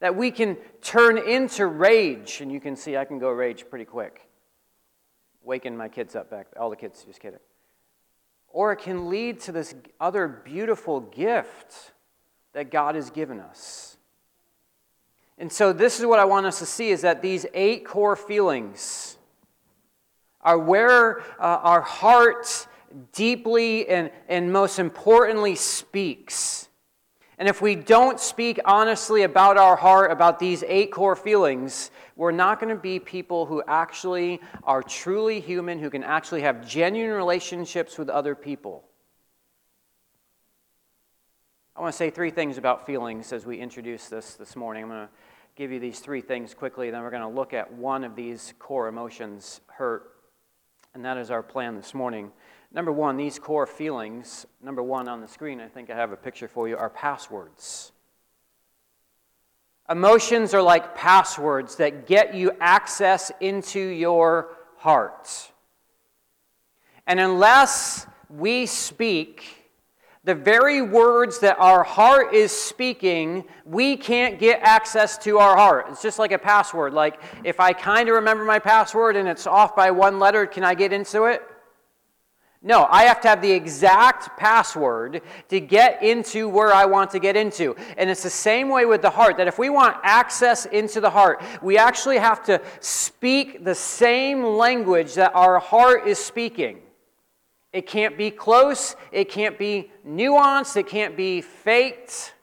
That 0.01 0.17
we 0.17 0.31
can 0.31 0.57
turn 0.81 1.17
into 1.17 1.65
rage. 1.65 2.41
And 2.41 2.51
you 2.51 2.59
can 2.59 2.75
see 2.75 2.97
I 2.97 3.05
can 3.05 3.19
go 3.19 3.29
rage 3.29 3.65
pretty 3.69 3.85
quick. 3.85 4.27
Waking 5.43 5.77
my 5.77 5.87
kids 5.87 6.13
up 6.13 6.29
back. 6.29 6.47
All 6.59 6.69
the 6.69 6.75
kids, 6.75 7.05
just 7.05 7.21
kidding 7.21 7.39
or 8.55 8.71
it 8.71 8.77
can 8.77 9.09
lead 9.09 9.37
to 9.37 9.51
this 9.51 9.75
other 9.99 10.29
beautiful 10.29 11.01
gift 11.01 11.91
that 12.53 12.71
God 12.71 12.95
has 12.95 13.09
given 13.09 13.41
us. 13.41 13.97
And 15.37 15.51
so 15.51 15.73
this 15.73 15.99
is 15.99 16.05
what 16.05 16.19
I 16.19 16.25
want 16.25 16.45
us 16.45 16.59
to 16.59 16.65
see 16.65 16.89
is 16.89 17.01
that 17.01 17.21
these 17.21 17.45
eight 17.53 17.85
core 17.85 18.15
feelings 18.15 19.17
are 20.39 20.57
where 20.57 21.19
uh, 21.37 21.59
our 21.63 21.81
heart 21.81 22.65
deeply 23.11 23.89
and, 23.89 24.09
and 24.29 24.53
most 24.53 24.79
importantly 24.79 25.55
speaks. 25.55 26.69
And 27.37 27.49
if 27.49 27.61
we 27.61 27.75
don't 27.75 28.19
speak 28.19 28.59
honestly 28.63 29.23
about 29.23 29.57
our 29.57 29.75
heart, 29.75 30.11
about 30.11 30.39
these 30.39 30.63
eight 30.67 30.91
core 30.91 31.17
feelings, 31.17 31.91
we're 32.15 32.31
not 32.31 32.61
going 32.61 32.73
to 32.73 32.81
be 32.81 32.99
people 32.99 33.45
who 33.45 33.61
actually 33.67 34.39
are 34.63 34.81
truly 34.81 35.41
human, 35.41 35.79
who 35.79 35.89
can 35.89 36.03
actually 36.03 36.41
have 36.41 36.65
genuine 36.65 37.15
relationships 37.15 37.97
with 37.97 38.09
other 38.09 38.35
people. 38.35 38.85
I 41.75 41.81
want 41.81 41.91
to 41.91 41.97
say 41.97 42.09
three 42.09 42.31
things 42.31 42.57
about 42.57 42.85
feelings 42.85 43.33
as 43.33 43.45
we 43.45 43.57
introduce 43.57 44.07
this 44.07 44.35
this 44.35 44.55
morning. 44.55 44.83
I'm 44.83 44.89
going 44.89 45.07
to 45.07 45.13
give 45.57 45.73
you 45.73 45.79
these 45.79 45.99
three 45.99 46.21
things 46.21 46.53
quickly, 46.53 46.89
then 46.89 47.01
we're 47.01 47.09
going 47.09 47.21
to 47.21 47.27
look 47.27 47.53
at 47.53 47.73
one 47.73 48.05
of 48.05 48.15
these 48.15 48.53
core 48.59 48.87
emotions 48.87 49.59
hurt. 49.67 50.11
And 50.93 51.03
that 51.03 51.17
is 51.17 51.31
our 51.31 51.43
plan 51.43 51.75
this 51.75 51.93
morning. 51.93 52.31
Number 52.75 52.91
one, 52.91 53.15
these 53.15 53.39
core 53.39 53.65
feelings, 53.65 54.45
number 54.61 54.83
one 54.83 55.07
on 55.07 55.21
the 55.21 55.29
screen, 55.29 55.61
I 55.61 55.69
think 55.69 55.89
I 55.89 55.95
have 55.95 56.11
a 56.11 56.17
picture 56.17 56.49
for 56.49 56.67
you, 56.67 56.75
are 56.75 56.89
passwords. 56.89 57.93
Emotions 59.89 60.53
are 60.53 60.61
like 60.61 60.93
passwords 60.93 61.77
that 61.77 62.05
get 62.05 62.35
you 62.35 62.51
access 62.59 63.31
into 63.39 63.79
your 63.79 64.57
heart. 64.75 65.29
And 67.07 67.17
unless 67.17 68.07
we 68.29 68.65
speak 68.65 69.45
the 70.25 70.35
very 70.35 70.81
words 70.81 71.39
that 71.39 71.57
our 71.59 71.83
heart 71.83 72.33
is 72.33 72.51
speaking, 72.51 73.45
we 73.63 73.95
can't 73.95 74.37
get 74.37 74.59
access 74.63 75.17
to 75.19 75.37
our 75.37 75.55
heart. 75.55 75.85
It's 75.91 76.01
just 76.01 76.19
like 76.19 76.33
a 76.33 76.39
password. 76.39 76.93
Like, 76.93 77.21
if 77.45 77.61
I 77.61 77.71
kind 77.71 78.09
of 78.09 78.15
remember 78.15 78.43
my 78.43 78.59
password 78.59 79.15
and 79.15 79.29
it's 79.29 79.47
off 79.47 79.77
by 79.77 79.91
one 79.91 80.19
letter, 80.19 80.45
can 80.45 80.65
I 80.65 80.73
get 80.73 80.91
into 80.91 81.23
it? 81.25 81.41
No, 82.67 82.87
I 82.89 83.03
have 83.03 83.21
to 83.21 83.27
have 83.27 83.43
the 83.43 83.51
exact 83.51 84.39
password 84.39 85.21
to 85.49 85.59
get 85.59 86.01
into 86.01 86.49
where 86.49 86.73
I 86.73 86.85
want 86.85 87.11
to 87.11 87.19
get 87.19 87.35
into. 87.35 87.75
And 87.95 88.09
it's 88.09 88.23
the 88.23 88.29
same 88.31 88.69
way 88.69 88.87
with 88.87 89.03
the 89.03 89.09
heart 89.11 89.37
that 89.37 89.47
if 89.47 89.59
we 89.59 89.69
want 89.69 89.97
access 90.01 90.65
into 90.65 90.99
the 90.99 91.11
heart, 91.11 91.43
we 91.61 91.77
actually 91.77 92.17
have 92.17 92.43
to 92.45 92.59
speak 92.79 93.63
the 93.63 93.75
same 93.75 94.43
language 94.43 95.13
that 95.13 95.35
our 95.35 95.59
heart 95.59 96.07
is 96.07 96.17
speaking. 96.17 96.79
It 97.71 97.85
can't 97.85 98.17
be 98.17 98.31
close, 98.31 98.95
it 99.11 99.29
can't 99.29 99.59
be 99.59 99.91
nuanced, 100.03 100.75
it 100.75 100.87
can't 100.87 101.15
be 101.15 101.41
faked. 101.41 102.33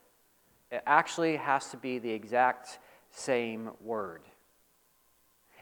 It 0.71 0.85
actually 0.87 1.35
has 1.35 1.67
to 1.73 1.77
be 1.77 1.99
the 1.99 2.11
exact 2.11 2.79
same 3.11 3.71
word. 3.81 4.23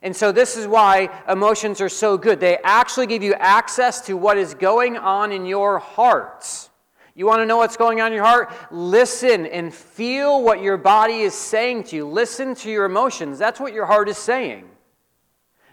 And 0.02 0.16
so, 0.16 0.32
this 0.32 0.56
is 0.56 0.66
why 0.66 1.10
emotions 1.28 1.80
are 1.80 1.88
so 1.88 2.16
good. 2.16 2.40
They 2.40 2.56
actually 2.64 3.06
give 3.06 3.22
you 3.22 3.34
access 3.34 4.00
to 4.06 4.16
what 4.16 4.38
is 4.38 4.54
going 4.54 4.96
on 4.96 5.30
in 5.30 5.44
your 5.44 5.78
heart. 5.78 6.70
You 7.14 7.26
want 7.26 7.40
to 7.40 7.46
know 7.46 7.58
what's 7.58 7.76
going 7.76 8.00
on 8.00 8.06
in 8.08 8.14
your 8.14 8.24
heart? 8.24 8.50
Listen 8.70 9.44
and 9.44 9.74
feel 9.74 10.42
what 10.42 10.62
your 10.62 10.78
body 10.78 11.20
is 11.20 11.34
saying 11.34 11.84
to 11.84 11.96
you. 11.96 12.08
Listen 12.08 12.54
to 12.56 12.70
your 12.70 12.86
emotions. 12.86 13.38
That's 13.38 13.60
what 13.60 13.74
your 13.74 13.84
heart 13.84 14.08
is 14.08 14.16
saying. 14.16 14.64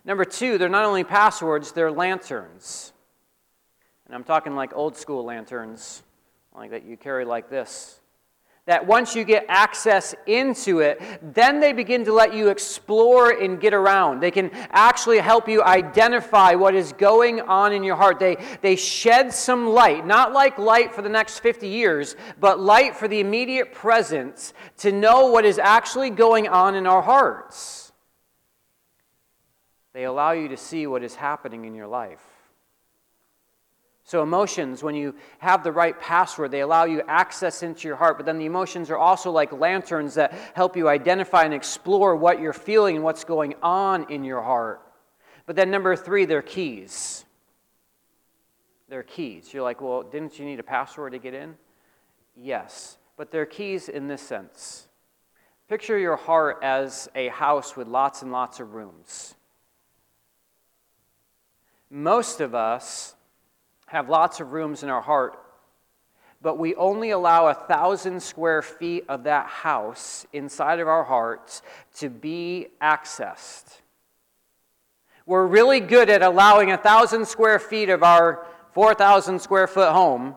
Number 0.03 0.25
two, 0.25 0.57
they're 0.57 0.67
not 0.67 0.83
only 0.83 1.05
passwords, 1.05 1.71
they're 1.71 1.91
lanterns. 1.91 2.91
And 4.07 4.15
I'm 4.15 4.23
talking 4.25 4.55
like 4.55 4.73
old 4.75 4.97
school 4.97 5.23
lanterns, 5.23 6.03
like 6.53 6.71
that 6.71 6.85
you 6.85 6.97
carry 6.97 7.23
like 7.23 7.49
this 7.49 8.01
that 8.67 8.85
once 8.85 9.15
you 9.15 9.23
get 9.23 9.45
access 9.47 10.13
into 10.25 10.79
it, 10.79 11.01
then 11.21 11.61
they 11.61 11.71
begin 11.71 12.03
to 12.03 12.13
let 12.13 12.33
you 12.33 12.49
explore 12.49 13.31
and 13.31 13.61
get 13.61 13.73
around. 13.73 14.19
They 14.19 14.29
can 14.29 14.51
actually 14.71 15.19
help 15.19 15.47
you 15.47 15.63
identify 15.63 16.53
what 16.53 16.75
is 16.75 16.91
going 16.93 17.39
on 17.39 17.71
in 17.71 17.81
your 17.81 17.95
heart. 17.95 18.19
They, 18.19 18.37
they 18.61 18.75
shed 18.75 19.33
some 19.33 19.67
light, 19.67 20.05
not 20.05 20.33
like 20.33 20.57
light 20.57 20.93
for 20.93 21.01
the 21.01 21.09
next 21.09 21.39
50 21.39 21.67
years, 21.67 22.17
but 22.41 22.59
light 22.59 22.95
for 22.95 23.07
the 23.07 23.21
immediate 23.21 23.73
presence 23.73 24.53
to 24.79 24.91
know 24.91 25.27
what 25.27 25.45
is 25.45 25.57
actually 25.57 26.09
going 26.09 26.49
on 26.49 26.75
in 26.75 26.85
our 26.85 27.01
hearts. 27.01 27.93
They 29.93 30.03
allow 30.03 30.33
you 30.33 30.49
to 30.49 30.57
see 30.57 30.87
what 30.87 31.03
is 31.03 31.15
happening 31.15 31.63
in 31.63 31.73
your 31.73 31.87
life. 31.87 32.36
So, 34.07 34.23
emotions, 34.23 34.83
when 34.83 34.95
you 34.95 35.15
have 35.39 35.65
the 35.65 35.71
right 35.73 35.99
password, 35.99 36.51
they 36.51 36.61
allow 36.61 36.85
you 36.85 37.01
access 37.09 37.61
into 37.61 37.89
your 37.89 37.97
heart. 37.97 38.15
But 38.15 38.25
then 38.25 38.37
the 38.37 38.45
emotions 38.45 38.89
are 38.89 38.97
also 38.97 39.31
like 39.31 39.51
lanterns 39.51 40.13
that 40.13 40.31
help 40.53 40.77
you 40.77 40.87
identify 40.87 41.43
and 41.43 41.53
explore 41.53 42.15
what 42.15 42.39
you're 42.39 42.53
feeling 42.53 42.95
and 42.95 43.03
what's 43.03 43.25
going 43.25 43.55
on 43.61 44.09
in 44.09 44.23
your 44.23 44.41
heart. 44.41 44.81
But 45.45 45.57
then, 45.57 45.69
number 45.69 45.93
three, 45.97 46.23
they're 46.23 46.41
keys. 46.41 47.25
They're 48.87 49.03
keys. 49.03 49.53
You're 49.53 49.63
like, 49.63 49.81
well, 49.81 50.03
didn't 50.03 50.39
you 50.39 50.45
need 50.45 50.61
a 50.61 50.63
password 50.63 51.11
to 51.11 51.19
get 51.19 51.33
in? 51.33 51.55
Yes, 52.33 52.97
but 53.17 53.29
they're 53.29 53.45
keys 53.45 53.89
in 53.89 54.07
this 54.07 54.21
sense. 54.21 54.87
Picture 55.67 55.97
your 55.97 56.15
heart 56.15 56.59
as 56.61 57.09
a 57.13 57.27
house 57.27 57.75
with 57.75 57.89
lots 57.89 58.21
and 58.21 58.31
lots 58.31 58.61
of 58.61 58.73
rooms. 58.73 59.35
Most 61.89 62.39
of 62.39 62.55
us 62.55 63.15
have 63.87 64.09
lots 64.09 64.39
of 64.39 64.51
rooms 64.51 64.83
in 64.83 64.89
our 64.89 65.01
heart, 65.01 65.39
but 66.41 66.57
we 66.57 66.75
only 66.75 67.09
allow 67.09 67.47
a 67.47 67.53
thousand 67.53 68.21
square 68.21 68.61
feet 68.61 69.05
of 69.09 69.23
that 69.23 69.47
house 69.47 70.25
inside 70.33 70.79
of 70.79 70.87
our 70.87 71.03
hearts 71.03 71.61
to 71.95 72.09
be 72.09 72.67
accessed. 72.81 73.79
We're 75.25 75.47
really 75.47 75.79
good 75.79 76.09
at 76.09 76.21
allowing 76.21 76.71
a 76.71 76.77
thousand 76.77 77.27
square 77.27 77.59
feet 77.59 77.89
of 77.89 78.03
our 78.03 78.45
4,000 78.73 79.39
square 79.39 79.67
foot 79.67 79.91
home 79.91 80.35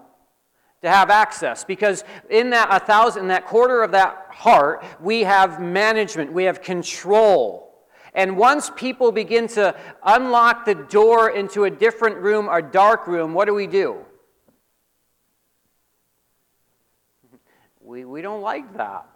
to 0.82 0.88
have 0.88 1.10
access 1.10 1.64
because 1.64 2.04
in 2.30 2.50
that 2.50 2.68
a 2.70 2.84
thousand 2.84 3.28
that 3.28 3.46
quarter 3.46 3.82
of 3.82 3.90
that 3.90 4.26
heart 4.30 4.82
we 5.00 5.20
have 5.24 5.60
management 5.60 6.32
we 6.32 6.44
have 6.44 6.62
control 6.62 7.69
and 8.14 8.36
once 8.36 8.70
people 8.74 9.12
begin 9.12 9.46
to 9.48 9.74
unlock 10.04 10.64
the 10.64 10.74
door 10.74 11.30
into 11.30 11.64
a 11.64 11.70
different 11.70 12.16
room, 12.16 12.48
a 12.50 12.60
dark 12.60 13.06
room, 13.06 13.34
what 13.34 13.46
do 13.46 13.54
we 13.54 13.66
do? 13.66 13.98
We, 17.80 18.04
we 18.04 18.22
don't 18.22 18.42
like 18.42 18.76
that. 18.76 19.06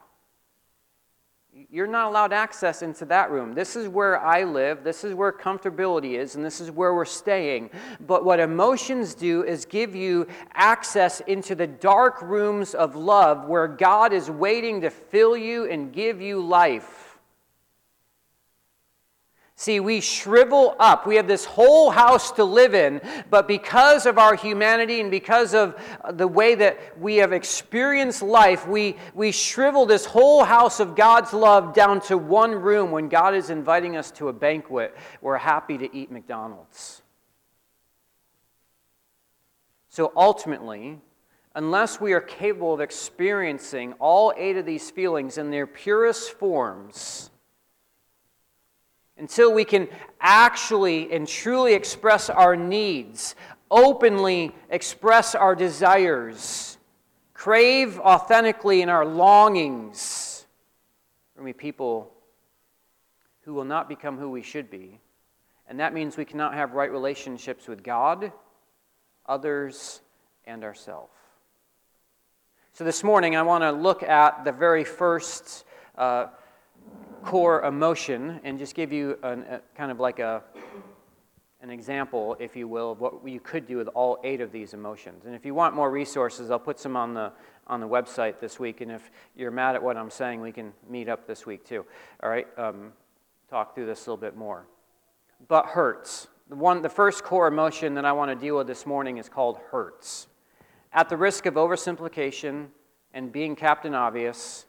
You're 1.70 1.86
not 1.86 2.08
allowed 2.08 2.32
access 2.32 2.82
into 2.82 3.04
that 3.06 3.30
room. 3.30 3.54
This 3.54 3.76
is 3.76 3.86
where 3.86 4.20
I 4.20 4.42
live. 4.42 4.82
This 4.82 5.04
is 5.04 5.14
where 5.14 5.30
comfortability 5.30 6.18
is, 6.18 6.34
and 6.34 6.44
this 6.44 6.60
is 6.60 6.72
where 6.72 6.92
we're 6.92 7.04
staying. 7.04 7.70
But 8.04 8.24
what 8.24 8.40
emotions 8.40 9.14
do 9.14 9.44
is 9.44 9.64
give 9.64 9.94
you 9.94 10.26
access 10.54 11.20
into 11.20 11.54
the 11.54 11.68
dark 11.68 12.20
rooms 12.22 12.74
of 12.74 12.96
love 12.96 13.46
where 13.46 13.68
God 13.68 14.12
is 14.12 14.28
waiting 14.28 14.80
to 14.80 14.90
fill 14.90 15.36
you 15.36 15.70
and 15.70 15.92
give 15.92 16.20
you 16.20 16.40
life. 16.40 17.03
See, 19.56 19.78
we 19.78 20.00
shrivel 20.00 20.74
up. 20.80 21.06
We 21.06 21.14
have 21.14 21.28
this 21.28 21.44
whole 21.44 21.90
house 21.90 22.32
to 22.32 22.44
live 22.44 22.74
in, 22.74 23.00
but 23.30 23.46
because 23.46 24.04
of 24.04 24.18
our 24.18 24.34
humanity 24.34 25.00
and 25.00 25.12
because 25.12 25.54
of 25.54 25.76
uh, 26.02 26.10
the 26.10 26.26
way 26.26 26.56
that 26.56 26.98
we 27.00 27.16
have 27.16 27.32
experienced 27.32 28.20
life, 28.20 28.66
we, 28.66 28.96
we 29.14 29.30
shrivel 29.30 29.86
this 29.86 30.06
whole 30.06 30.42
house 30.42 30.80
of 30.80 30.96
God's 30.96 31.32
love 31.32 31.72
down 31.72 32.00
to 32.02 32.18
one 32.18 32.50
room 32.50 32.90
when 32.90 33.08
God 33.08 33.34
is 33.36 33.48
inviting 33.48 33.96
us 33.96 34.10
to 34.12 34.26
a 34.26 34.32
banquet. 34.32 34.92
We're 35.20 35.38
happy 35.38 35.78
to 35.78 35.96
eat 35.96 36.10
McDonald's. 36.10 37.02
So 39.88 40.12
ultimately, 40.16 40.98
unless 41.54 42.00
we 42.00 42.12
are 42.12 42.20
capable 42.20 42.74
of 42.74 42.80
experiencing 42.80 43.92
all 44.00 44.34
eight 44.36 44.56
of 44.56 44.66
these 44.66 44.90
feelings 44.90 45.38
in 45.38 45.52
their 45.52 45.68
purest 45.68 46.32
forms, 46.32 47.30
until 49.18 49.52
we 49.52 49.64
can 49.64 49.88
actually 50.20 51.12
and 51.12 51.26
truly 51.26 51.74
express 51.74 52.28
our 52.28 52.56
needs, 52.56 53.34
openly 53.70 54.54
express 54.70 55.34
our 55.34 55.54
desires, 55.54 56.78
crave 57.32 57.98
authentically 58.00 58.82
in 58.82 58.88
our 58.88 59.04
longings. 59.04 60.46
We're 61.36 61.52
people 61.52 62.12
who 63.42 63.54
will 63.54 63.64
not 63.64 63.88
become 63.88 64.18
who 64.18 64.30
we 64.30 64.42
should 64.42 64.70
be. 64.70 64.98
And 65.68 65.80
that 65.80 65.92
means 65.92 66.16
we 66.16 66.24
cannot 66.24 66.54
have 66.54 66.72
right 66.72 66.90
relationships 66.90 67.68
with 67.68 67.82
God, 67.82 68.32
others, 69.26 70.00
and 70.46 70.64
ourselves. 70.64 71.10
So 72.72 72.84
this 72.84 73.04
morning, 73.04 73.36
I 73.36 73.42
want 73.42 73.62
to 73.62 73.72
look 73.72 74.02
at 74.02 74.44
the 74.44 74.52
very 74.52 74.84
first. 74.84 75.64
Uh, 75.96 76.26
core 77.24 77.62
emotion 77.62 78.40
and 78.44 78.58
just 78.58 78.74
give 78.74 78.92
you 78.92 79.18
an, 79.22 79.44
a, 79.50 79.60
kind 79.74 79.90
of 79.90 79.98
like 79.98 80.18
a, 80.18 80.42
an 81.62 81.70
example, 81.70 82.36
if 82.38 82.54
you 82.54 82.68
will, 82.68 82.92
of 82.92 83.00
what 83.00 83.26
you 83.26 83.40
could 83.40 83.66
do 83.66 83.78
with 83.78 83.88
all 83.88 84.18
eight 84.22 84.40
of 84.40 84.52
these 84.52 84.74
emotions. 84.74 85.24
And 85.24 85.34
if 85.34 85.44
you 85.46 85.54
want 85.54 85.74
more 85.74 85.90
resources, 85.90 86.50
I'll 86.50 86.58
put 86.58 86.78
some 86.78 86.96
on 86.96 87.14
the, 87.14 87.32
on 87.66 87.80
the 87.80 87.88
website 87.88 88.40
this 88.40 88.60
week. 88.60 88.82
And 88.82 88.92
if 88.92 89.10
you're 89.34 89.50
mad 89.50 89.74
at 89.74 89.82
what 89.82 89.96
I'm 89.96 90.10
saying, 90.10 90.40
we 90.40 90.52
can 90.52 90.72
meet 90.88 91.08
up 91.08 91.26
this 91.26 91.46
week 91.46 91.64
too. 91.64 91.86
All 92.22 92.28
right? 92.28 92.46
Um, 92.58 92.92
talk 93.48 93.74
through 93.74 93.86
this 93.86 94.06
a 94.06 94.10
little 94.10 94.20
bit 94.20 94.36
more. 94.36 94.66
But 95.48 95.66
hurts. 95.66 96.28
The, 96.50 96.56
one, 96.56 96.82
the 96.82 96.90
first 96.90 97.24
core 97.24 97.46
emotion 97.46 97.94
that 97.94 98.04
I 98.04 98.12
want 98.12 98.30
to 98.30 98.34
deal 98.34 98.58
with 98.58 98.66
this 98.66 98.84
morning 98.84 99.16
is 99.16 99.30
called 99.30 99.58
hurts. 99.70 100.26
At 100.92 101.08
the 101.08 101.16
risk 101.16 101.46
of 101.46 101.54
oversimplification 101.54 102.66
and 103.14 103.32
being 103.32 103.56
Captain 103.56 103.94
Obvious, 103.94 104.66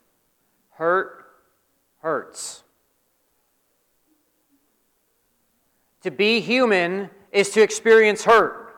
hurt 0.71 1.24
hurts. 2.05 2.63
To 6.03 6.11
be 6.11 6.39
human 6.39 7.09
is 7.31 7.49
to 7.49 7.63
experience 7.63 8.23
hurt. 8.23 8.75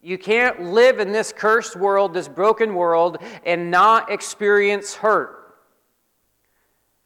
You 0.00 0.16
can't 0.16 0.62
live 0.72 0.98
in 0.98 1.12
this 1.12 1.30
cursed 1.30 1.76
world, 1.76 2.14
this 2.14 2.26
broken 2.26 2.74
world, 2.74 3.18
and 3.44 3.70
not 3.70 4.10
experience 4.10 4.94
hurt. 4.94 5.54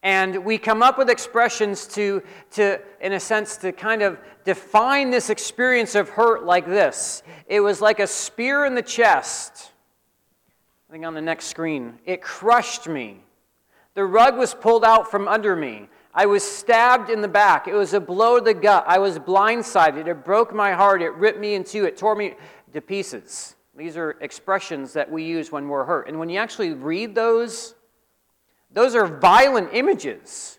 And 0.04 0.44
we 0.44 0.58
come 0.58 0.80
up 0.80 0.96
with 0.96 1.10
expressions 1.10 1.88
to, 1.88 2.22
to, 2.52 2.80
in 3.00 3.14
a 3.14 3.20
sense, 3.20 3.56
to 3.56 3.72
kind 3.72 4.00
of 4.00 4.16
define 4.44 5.10
this 5.10 5.28
experience 5.28 5.96
of 5.96 6.08
hurt 6.08 6.44
like 6.44 6.66
this 6.66 7.24
it 7.48 7.58
was 7.58 7.80
like 7.80 7.98
a 7.98 8.06
spear 8.06 8.64
in 8.64 8.76
the 8.76 8.82
chest. 8.82 9.72
I 10.88 10.92
think 10.92 11.04
on 11.04 11.14
the 11.14 11.20
next 11.20 11.46
screen. 11.46 11.98
It 12.04 12.22
crushed 12.22 12.86
me. 12.86 13.25
The 13.96 14.04
rug 14.04 14.36
was 14.36 14.52
pulled 14.52 14.84
out 14.84 15.10
from 15.10 15.26
under 15.26 15.56
me. 15.56 15.88
I 16.12 16.26
was 16.26 16.42
stabbed 16.42 17.08
in 17.08 17.22
the 17.22 17.28
back. 17.28 17.66
It 17.66 17.72
was 17.72 17.94
a 17.94 18.00
blow 18.00 18.38
to 18.38 18.44
the 18.44 18.52
gut. 18.52 18.84
I 18.86 18.98
was 18.98 19.18
blindsided. 19.18 20.06
It 20.06 20.22
broke 20.22 20.54
my 20.54 20.72
heart. 20.72 21.00
It 21.00 21.14
ripped 21.14 21.40
me 21.40 21.54
in 21.54 21.64
two. 21.64 21.86
It 21.86 21.96
tore 21.96 22.14
me 22.14 22.34
to 22.74 22.82
pieces. 22.82 23.56
These 23.74 23.96
are 23.96 24.18
expressions 24.20 24.92
that 24.92 25.10
we 25.10 25.24
use 25.24 25.50
when 25.50 25.66
we're 25.66 25.84
hurt. 25.84 26.08
And 26.08 26.18
when 26.18 26.28
you 26.28 26.38
actually 26.38 26.74
read 26.74 27.14
those, 27.14 27.74
those 28.70 28.94
are 28.94 29.06
violent 29.06 29.70
images. 29.72 30.58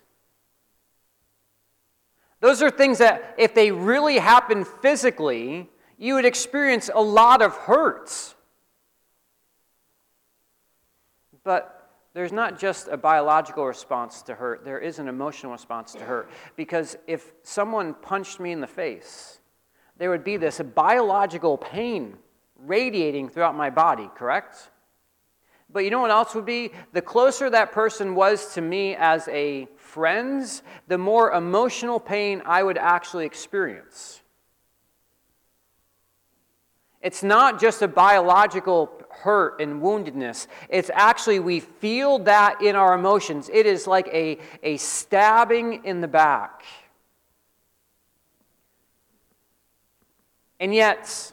Those 2.40 2.60
are 2.60 2.70
things 2.70 2.98
that, 2.98 3.36
if 3.38 3.54
they 3.54 3.70
really 3.70 4.18
happen 4.18 4.64
physically, 4.64 5.70
you 5.96 6.14
would 6.14 6.24
experience 6.24 6.90
a 6.92 7.00
lot 7.00 7.40
of 7.40 7.54
hurts. 7.54 8.34
But 11.44 11.77
there's 12.18 12.32
not 12.32 12.58
just 12.58 12.88
a 12.88 12.96
biological 12.96 13.64
response 13.64 14.22
to 14.22 14.34
hurt, 14.34 14.64
there 14.64 14.80
is 14.80 14.98
an 14.98 15.06
emotional 15.06 15.52
response 15.52 15.92
to 15.92 16.00
hurt. 16.00 16.28
Because 16.56 16.96
if 17.06 17.30
someone 17.44 17.94
punched 17.94 18.40
me 18.40 18.50
in 18.50 18.60
the 18.60 18.66
face, 18.66 19.38
there 19.98 20.10
would 20.10 20.24
be 20.24 20.36
this 20.36 20.60
biological 20.74 21.56
pain 21.56 22.16
radiating 22.56 23.28
throughout 23.28 23.54
my 23.54 23.70
body, 23.70 24.10
correct? 24.16 24.72
But 25.70 25.84
you 25.84 25.90
know 25.90 26.00
what 26.00 26.10
else 26.10 26.34
would 26.34 26.44
be? 26.44 26.72
The 26.92 27.02
closer 27.02 27.50
that 27.50 27.70
person 27.70 28.16
was 28.16 28.52
to 28.54 28.60
me 28.62 28.96
as 28.96 29.28
a 29.28 29.68
friend, 29.76 30.44
the 30.88 30.98
more 30.98 31.30
emotional 31.30 32.00
pain 32.00 32.42
I 32.44 32.64
would 32.64 32.78
actually 32.78 33.26
experience. 33.26 34.22
It's 37.08 37.22
not 37.22 37.58
just 37.58 37.80
a 37.80 37.88
biological 37.88 38.92
hurt 39.08 39.62
and 39.62 39.80
woundedness. 39.80 40.46
It's 40.68 40.90
actually, 40.92 41.40
we 41.40 41.58
feel 41.58 42.18
that 42.18 42.60
in 42.60 42.76
our 42.76 42.92
emotions. 42.92 43.48
It 43.50 43.64
is 43.64 43.86
like 43.86 44.08
a, 44.08 44.36
a 44.62 44.76
stabbing 44.76 45.86
in 45.86 46.02
the 46.02 46.06
back. 46.06 46.64
And 50.60 50.74
yet, 50.74 51.32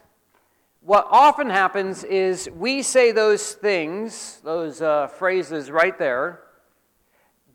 what 0.80 1.10
often 1.12 1.50
happens 1.50 2.06
is 2.06 2.50
we 2.56 2.82
say 2.82 3.12
those 3.12 3.52
things, 3.56 4.40
those 4.46 4.82
uh, 4.82 5.08
phrases 5.08 5.70
right 5.70 6.00
there, 6.00 6.40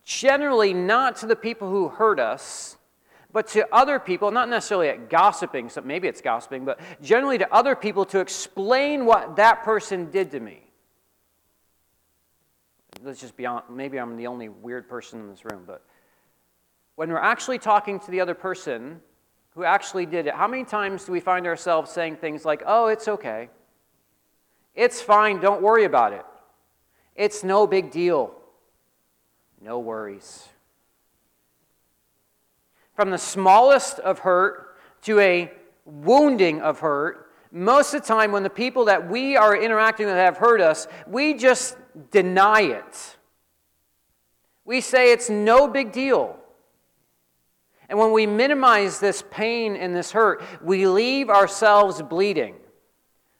generally 0.04 0.74
not 0.74 1.16
to 1.16 1.26
the 1.26 1.36
people 1.36 1.70
who 1.70 1.88
hurt 1.88 2.20
us, 2.20 2.76
but 3.32 3.46
to 3.48 3.66
other 3.72 3.98
people, 3.98 4.30
not 4.30 4.48
necessarily 4.48 4.88
at 4.88 5.08
gossiping, 5.08 5.68
so 5.68 5.80
maybe 5.80 6.08
it's 6.08 6.20
gossiping, 6.20 6.64
but 6.64 6.80
generally 7.02 7.38
to 7.38 7.52
other 7.52 7.76
people 7.76 8.04
to 8.06 8.20
explain 8.20 9.04
what 9.04 9.36
that 9.36 9.62
person 9.62 10.10
did 10.10 10.30
to 10.32 10.40
me. 10.40 10.62
Let's 13.02 13.20
just 13.20 13.36
be 13.36 13.46
honest, 13.46 13.70
maybe 13.70 13.98
I'm 13.98 14.16
the 14.16 14.26
only 14.26 14.48
weird 14.48 14.88
person 14.88 15.20
in 15.20 15.30
this 15.30 15.44
room, 15.44 15.62
but 15.66 15.82
when 16.96 17.10
we're 17.10 17.18
actually 17.18 17.58
talking 17.58 17.98
to 18.00 18.10
the 18.10 18.20
other 18.20 18.34
person 18.34 19.00
who 19.54 19.64
actually 19.64 20.06
did 20.06 20.26
it, 20.26 20.34
how 20.34 20.46
many 20.46 20.64
times 20.64 21.04
do 21.04 21.12
we 21.12 21.20
find 21.20 21.46
ourselves 21.46 21.90
saying 21.90 22.16
things 22.16 22.44
like, 22.44 22.62
oh, 22.66 22.88
it's 22.88 23.08
okay? 23.08 23.48
It's 24.74 25.00
fine, 25.00 25.40
don't 25.40 25.62
worry 25.62 25.84
about 25.84 26.12
it. 26.12 26.24
It's 27.16 27.42
no 27.42 27.66
big 27.66 27.90
deal. 27.90 28.34
No 29.60 29.78
worries. 29.78 30.48
From 33.00 33.08
the 33.08 33.16
smallest 33.16 33.98
of 34.00 34.18
hurt 34.18 34.76
to 35.04 35.18
a 35.20 35.50
wounding 35.86 36.60
of 36.60 36.80
hurt, 36.80 37.30
most 37.50 37.94
of 37.94 38.02
the 38.02 38.06
time 38.06 38.30
when 38.30 38.42
the 38.42 38.50
people 38.50 38.84
that 38.84 39.08
we 39.08 39.38
are 39.38 39.56
interacting 39.56 40.04
with 40.04 40.16
have 40.16 40.36
hurt 40.36 40.60
us, 40.60 40.86
we 41.06 41.32
just 41.32 41.78
deny 42.10 42.60
it. 42.60 43.16
We 44.66 44.82
say 44.82 45.14
it's 45.14 45.30
no 45.30 45.66
big 45.66 45.92
deal. 45.92 46.36
And 47.88 47.98
when 47.98 48.12
we 48.12 48.26
minimize 48.26 49.00
this 49.00 49.24
pain 49.30 49.76
and 49.76 49.96
this 49.96 50.12
hurt, 50.12 50.42
we 50.62 50.86
leave 50.86 51.30
ourselves 51.30 52.02
bleeding. 52.02 52.56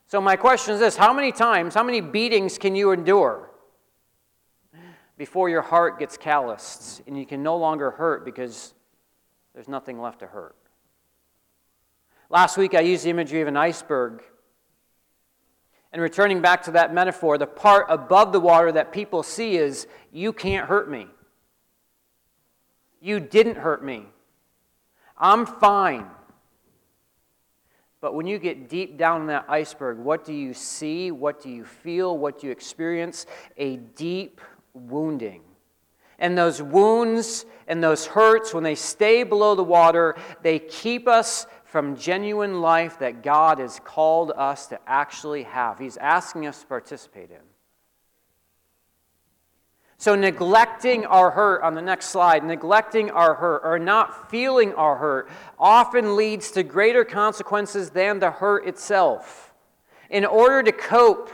So, 0.07 0.23
my 0.23 0.37
question 0.37 0.73
is 0.73 0.81
this 0.81 0.97
how 0.97 1.13
many 1.13 1.33
times, 1.33 1.75
how 1.75 1.85
many 1.85 2.01
beatings 2.01 2.57
can 2.57 2.75
you 2.75 2.93
endure 2.93 3.51
before 5.19 5.51
your 5.51 5.61
heart 5.61 5.99
gets 5.99 6.17
calloused 6.17 7.03
and 7.07 7.19
you 7.19 7.27
can 7.27 7.43
no 7.43 7.59
longer 7.59 7.91
hurt 7.91 8.25
because 8.25 8.73
there's 9.61 9.69
nothing 9.69 10.01
left 10.01 10.21
to 10.21 10.27
hurt? 10.27 10.57
Last 12.31 12.57
week, 12.57 12.75
I 12.75 12.81
used 12.81 13.05
the 13.05 13.11
imagery 13.11 13.43
of 13.43 13.49
an 13.49 13.59
iceberg. 13.59 14.23
And 15.93 16.01
returning 16.01 16.41
back 16.41 16.63
to 16.63 16.71
that 16.71 16.95
metaphor, 16.95 17.37
the 17.37 17.47
part 17.47 17.85
above 17.91 18.33
the 18.33 18.41
water 18.41 18.73
that 18.73 18.91
people 18.91 19.23
see 19.23 19.59
is, 19.59 19.87
you 20.13 20.33
can't 20.33 20.67
hurt 20.67 20.91
me. 20.91 21.09
You 23.03 23.21
didn't 23.21 23.57
hurt 23.57 23.85
me. 23.85 24.07
I'm 25.19 25.45
fine. 25.45 26.07
But 28.01 28.15
when 28.15 28.27
you 28.27 28.39
get 28.39 28.71
deep 28.71 28.97
down 28.97 29.21
in 29.21 29.27
that 29.27 29.45
iceberg, 29.47 29.99
what 29.99 30.25
do 30.25 30.33
you 30.33 30.55
see? 30.55 31.11
What 31.11 31.43
do 31.43 31.51
you 31.51 31.67
feel? 31.67 32.17
What 32.17 32.41
do 32.41 32.47
you 32.47 32.51
experience? 32.51 33.27
A 33.59 33.77
deep 33.77 34.41
wounding. 34.73 35.43
And 36.19 36.37
those 36.37 36.63
wounds 36.63 37.45
and 37.71 37.81
those 37.81 38.05
hurts, 38.05 38.53
when 38.53 38.65
they 38.65 38.75
stay 38.75 39.23
below 39.23 39.55
the 39.55 39.63
water, 39.63 40.17
they 40.43 40.59
keep 40.59 41.07
us 41.07 41.47
from 41.63 41.95
genuine 41.97 42.61
life 42.61 42.99
that 42.99 43.23
God 43.23 43.61
has 43.61 43.81
called 43.85 44.33
us 44.37 44.67
to 44.67 44.81
actually 44.89 45.45
have. 45.45 45.79
He's 45.79 45.97
asking 45.97 46.49
us 46.49 46.63
to 46.63 46.67
participate 46.67 47.31
in. 47.31 47.39
So, 49.99 50.17
neglecting 50.17 51.07
our 51.07 51.31
hurt 51.31 51.63
on 51.63 51.75
the 51.75 51.83
next 51.83 52.07
slide, 52.07 52.43
neglecting 52.43 53.09
our 53.13 53.35
hurt 53.35 53.61
or 53.63 53.79
not 53.79 54.31
feeling 54.33 54.75
our 54.75 54.97
hurt 54.97 55.31
often 55.57 56.17
leads 56.17 56.51
to 56.53 56.65
greater 56.65 57.05
consequences 57.05 57.91
than 57.91 58.19
the 58.19 58.33
hurt 58.33 58.67
itself. 58.67 59.55
In 60.09 60.25
order 60.25 60.65
to 60.65 60.73
cope 60.73 61.31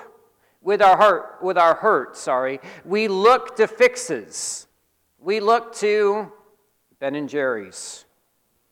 with 0.61 0.83
our 0.83 0.99
hurt, 0.99 1.39
with 1.43 1.57
our 1.57 1.77
hurt, 1.77 2.15
sorry, 2.15 2.61
we 2.85 3.09
look 3.09 3.57
to 3.57 3.67
fixes. 3.67 4.67
We 5.27 5.41
look 5.41 5.75
to 5.79 6.31
Ben 7.01 7.17
and 7.17 7.29
Jerry's, 7.29 8.05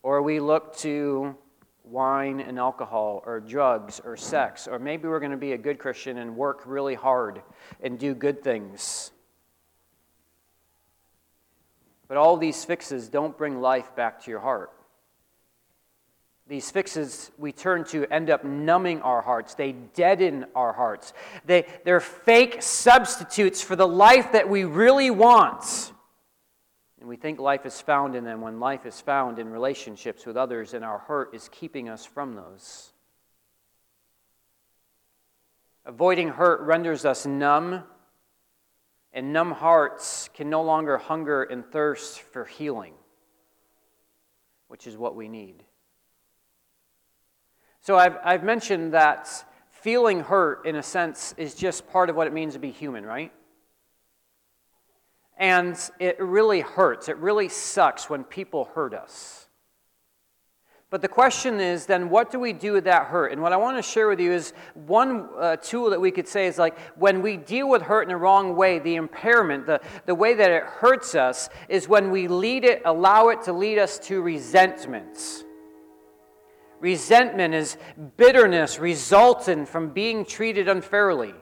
or 0.05 0.23
we 0.23 0.39
look 0.39 0.77
to 0.77 1.35
wine 1.83 2.39
and 2.39 2.61
alcohol, 2.61 3.25
or 3.27 3.41
drugs, 3.41 4.01
or 4.05 4.17
sex, 4.17 4.69
or 4.69 4.79
maybe 4.79 5.09
we're 5.09 5.19
going 5.19 5.33
to 5.33 5.37
be 5.37 5.51
a 5.51 5.59
good 5.59 5.81
Christian 5.81 6.17
and 6.17 6.37
work 6.37 6.63
really 6.65 6.95
hard 6.95 7.43
and 7.83 7.99
do 7.99 8.15
good 8.15 8.45
things. 8.45 9.11
But 12.07 12.19
all 12.19 12.37
these 12.37 12.65
fixes 12.65 13.09
don't 13.09 13.37
bring 13.37 13.61
life 13.61 13.97
back 13.97 14.23
to 14.23 14.31
your 14.31 14.39
heart. 14.39 14.71
These 16.47 16.71
fixes 16.71 17.33
we 17.37 17.51
turn 17.51 17.83
to 17.87 18.07
end 18.13 18.31
up 18.31 18.45
numbing 18.45 19.03
our 19.03 19.23
hearts. 19.23 19.57
They 19.57 19.73
deaden 19.73 20.47
our 20.55 20.73
hearts. 20.73 21.15
They, 21.47 21.67
they're 21.85 21.99
fake 21.99 22.63
substitutes 22.63 23.61
for 23.61 23.75
the 23.75 23.89
life 23.89 24.31
that 24.31 24.49
we 24.49 24.63
really 24.63 25.11
want. 25.11 25.91
And 27.05 27.11
we 27.11 27.17
think 27.17 27.39
life 27.39 27.67
is 27.67 27.83
found 27.83 28.17
in 28.17 28.25
them 28.25 28.41
when 28.41 28.61
life 28.61 28.87
is 28.87 28.99
found 28.99 29.39
in 29.39 29.51
relationships 29.51 30.25
with 30.25 30.39
others, 30.39 30.73
and 30.73 30.83
our 30.83 30.97
hurt 30.97 31.35
is 31.35 31.51
keeping 31.53 31.87
us 31.87 32.07
from 32.07 32.35
those. 32.35 32.95
Avoiding 35.85 36.31
hurt 36.31 36.63
renders 36.63 37.05
us 37.05 37.27
numb 37.27 37.83
and 39.13 39.35
numb 39.35 39.51
hearts 39.51 40.31
can 40.33 40.49
no 40.49 40.63
longer 40.63 40.97
hunger 40.97 41.43
and 41.43 41.63
thirst 41.63 42.21
for 42.21 42.47
healing, 42.47 42.95
which 44.69 44.87
is 44.87 44.97
what 44.97 45.15
we 45.15 45.29
need. 45.29 45.63
So 47.83 47.99
I've, 47.99 48.17
I've 48.25 48.45
mentioned 48.45 48.95
that 48.95 49.29
feeling 49.69 50.21
hurt, 50.21 50.65
in 50.65 50.77
a 50.77 50.83
sense, 50.83 51.35
is 51.37 51.55
just 51.55 51.87
part 51.87 52.09
of 52.09 52.17
what 52.17 52.27
it 52.27 52.33
means 52.33 52.55
to 52.55 52.59
be 52.59 52.71
human, 52.71 53.05
right? 53.05 53.31
And 55.37 55.79
it 55.99 56.21
really 56.21 56.61
hurts. 56.61 57.09
It 57.09 57.17
really 57.17 57.49
sucks 57.49 58.09
when 58.09 58.25
people 58.25 58.67
hurt 58.75 58.95
us. 58.95 59.45
But 60.95 61.03
the 61.03 61.09
question 61.09 61.59
is 61.59 61.87
then, 61.87 62.09
what 62.09 62.31
do 62.31 62.39
we 62.39 62.53
do 62.53 62.75
with 62.75 62.85
that 62.85 63.07
hurt? 63.07 63.33
And 63.33 63.43
what 63.43 63.53
I 63.53 63.57
want 63.57 63.77
to 63.77 63.83
share 63.83 64.07
with 64.07 64.21
you 64.21 64.31
is 64.31 64.53
one 64.75 65.29
uh, 65.37 65.57
tool 65.57 65.91
that 65.91 66.01
we 66.01 66.13
could 66.13 66.29
say 66.29 66.47
is 66.47 66.57
like 66.57 66.79
when 66.97 67.21
we 67.21 67.37
deal 67.37 67.69
with 67.69 67.83
hurt 67.83 68.03
in 68.03 68.11
the 68.11 68.17
wrong 68.17 68.55
way, 68.55 68.79
the 68.79 68.95
impairment, 68.95 69.67
the, 69.67 69.81
the 70.07 70.15
way 70.15 70.35
that 70.35 70.53
it 70.53 70.63
hurts 70.63 71.17
us, 71.17 71.49
is 71.69 71.89
when 71.89 72.13
we 72.13 72.29
lead 72.29 72.65
it, 72.65 72.81
allow 72.85 73.31
it 73.31 73.43
to 73.43 73.53
lead 73.53 73.77
us 73.77 73.99
to 74.01 74.23
resentments. 74.23 75.43
Resentment 76.79 77.55
is 77.55 77.77
bitterness 78.17 78.79
resulting 78.79 79.67
from 79.67 79.89
being 79.89 80.25
treated 80.25 80.69
unfairly. 80.69 81.35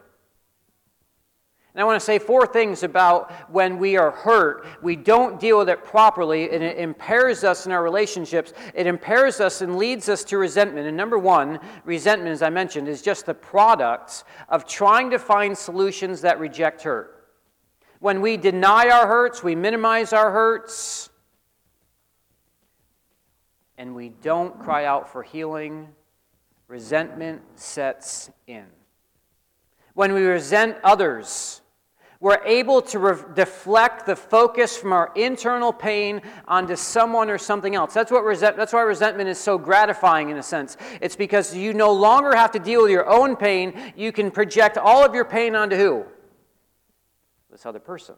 And 1.74 1.80
I 1.80 1.85
want 1.85 1.98
to 1.98 2.04
say 2.04 2.18
four 2.18 2.46
things 2.46 2.82
about 2.82 3.32
when 3.50 3.78
we 3.78 3.96
are 3.96 4.11
hurt. 4.11 4.66
We 4.82 4.94
don't 4.94 5.40
deal 5.40 5.58
with 5.58 5.70
it 5.70 5.82
properly, 5.85 6.50
and 6.50 6.62
it 6.62 6.76
impairs 6.76 7.44
us 7.44 7.64
in 7.64 7.72
our 7.72 7.82
relationships. 7.82 8.52
It 8.74 8.87
impairs 8.87 9.40
us 9.40 9.62
and 9.62 9.76
leads 9.76 10.11
us 10.11 10.22
to 10.24 10.37
resentment. 10.37 10.87
And 10.87 10.96
number 10.98 11.18
one, 11.18 11.58
resentment, 11.87 12.30
as 12.30 12.42
I 12.42 12.50
mentioned, 12.50 12.88
is 12.88 13.00
just 13.00 13.24
the 13.24 13.32
product 13.32 14.24
of 14.50 14.66
trying 14.66 15.08
to 15.12 15.18
find 15.18 15.56
solutions 15.56 16.20
that 16.20 16.38
reject 16.38 16.82
hurt. 16.82 17.30
When 18.00 18.20
we 18.20 18.37
deny 18.37 18.90
our 18.90 19.06
hurts, 19.06 19.42
we 19.42 19.54
minimize 19.54 20.12
our 20.12 20.30
hurts, 20.30 21.08
and 23.78 23.94
we 23.94 24.11
don't 24.11 24.61
cry 24.61 24.85
out 24.85 25.08
for 25.08 25.22
healing, 25.22 25.88
resentment 26.68 27.40
sets 27.54 28.30
in. 28.46 28.66
When 29.94 30.12
we 30.12 30.22
resent 30.22 30.76
others, 30.85 31.62
we're 32.22 32.40
able 32.44 32.80
to 32.80 33.00
re- 33.00 33.24
deflect 33.35 34.06
the 34.06 34.14
focus 34.14 34.76
from 34.76 34.92
our 34.92 35.11
internal 35.16 35.72
pain 35.72 36.22
onto 36.46 36.76
someone 36.76 37.28
or 37.28 37.37
something 37.37 37.74
else. 37.74 37.92
That's, 37.92 38.12
what 38.12 38.24
resent- 38.24 38.56
that's 38.56 38.72
why 38.72 38.82
resentment 38.82 39.28
is 39.28 39.38
so 39.38 39.58
gratifying 39.58 40.30
in 40.30 40.37
a 40.37 40.42
sense. 40.42 40.76
It's 41.00 41.16
because 41.16 41.52
you 41.52 41.74
no 41.74 41.92
longer 41.92 42.37
have 42.37 42.52
to 42.52 42.61
deal 42.61 42.82
with 42.82 42.92
your 42.92 43.11
own 43.11 43.35
pain. 43.35 43.92
You 43.96 44.12
can 44.12 44.30
project 44.30 44.78
all 44.78 45.04
of 45.04 45.16
your 45.16 45.24
pain 45.24 45.56
onto 45.56 45.74
who? 45.74 46.04
This 47.50 47.66
other 47.66 47.80
person. 47.80 48.14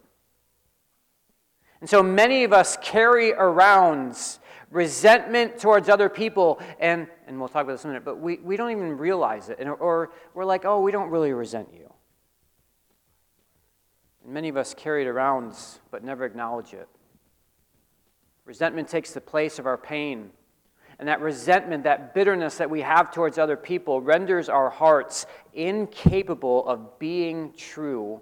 And 1.81 1.89
so 1.89 2.03
many 2.03 2.45
of 2.45 2.53
us 2.53 2.77
carry 2.83 3.33
around 3.33 4.19
resentment 4.71 5.59
towards 5.59 5.89
other 5.89 6.11
people, 6.11 6.61
and, 6.79 7.07
and 7.27 7.39
we'll 7.39 7.49
talk 7.49 7.63
about 7.63 7.73
this 7.73 7.85
in 7.85 7.91
a 7.91 7.93
minute, 7.95 8.05
but 8.05 8.21
we, 8.21 8.37
we 8.37 8.59
don't 8.59 8.71
even 8.71 8.99
realize 8.99 9.49
it. 9.49 9.61
And, 9.61 9.71
or 9.71 10.13
we're 10.35 10.45
like, 10.45 10.67
oh, 10.67 10.83
we 10.83 10.93
don't 10.93 11.09
really 11.09 11.33
resent 11.33 11.69
you. 11.73 11.91
And 14.25 14.33
many 14.33 14.49
of 14.49 14.57
us 14.57 14.75
carry 14.75 15.03
it 15.03 15.09
around 15.09 15.55
but 15.91 16.03
never 16.03 16.25
acknowledge 16.25 16.73
it. 16.73 16.89
Resentment 18.45 18.89
takes 18.89 19.13
the 19.13 19.21
place 19.21 19.59
of 19.59 19.67
our 19.67 19.79
pain. 19.79 20.31
And 20.99 21.09
that 21.09 21.21
resentment, 21.21 21.85
that 21.85 22.15
bitterness 22.15 22.59
that 22.59 22.71
we 22.71 22.83
have 22.83 23.13
towards 23.13 23.39
other 23.39 23.57
people, 23.57 24.01
renders 24.01 24.49
our 24.49 24.71
hearts 24.71 25.27
incapable 25.53 26.67
of 26.67 26.99
being 26.99 27.53
true, 27.57 28.21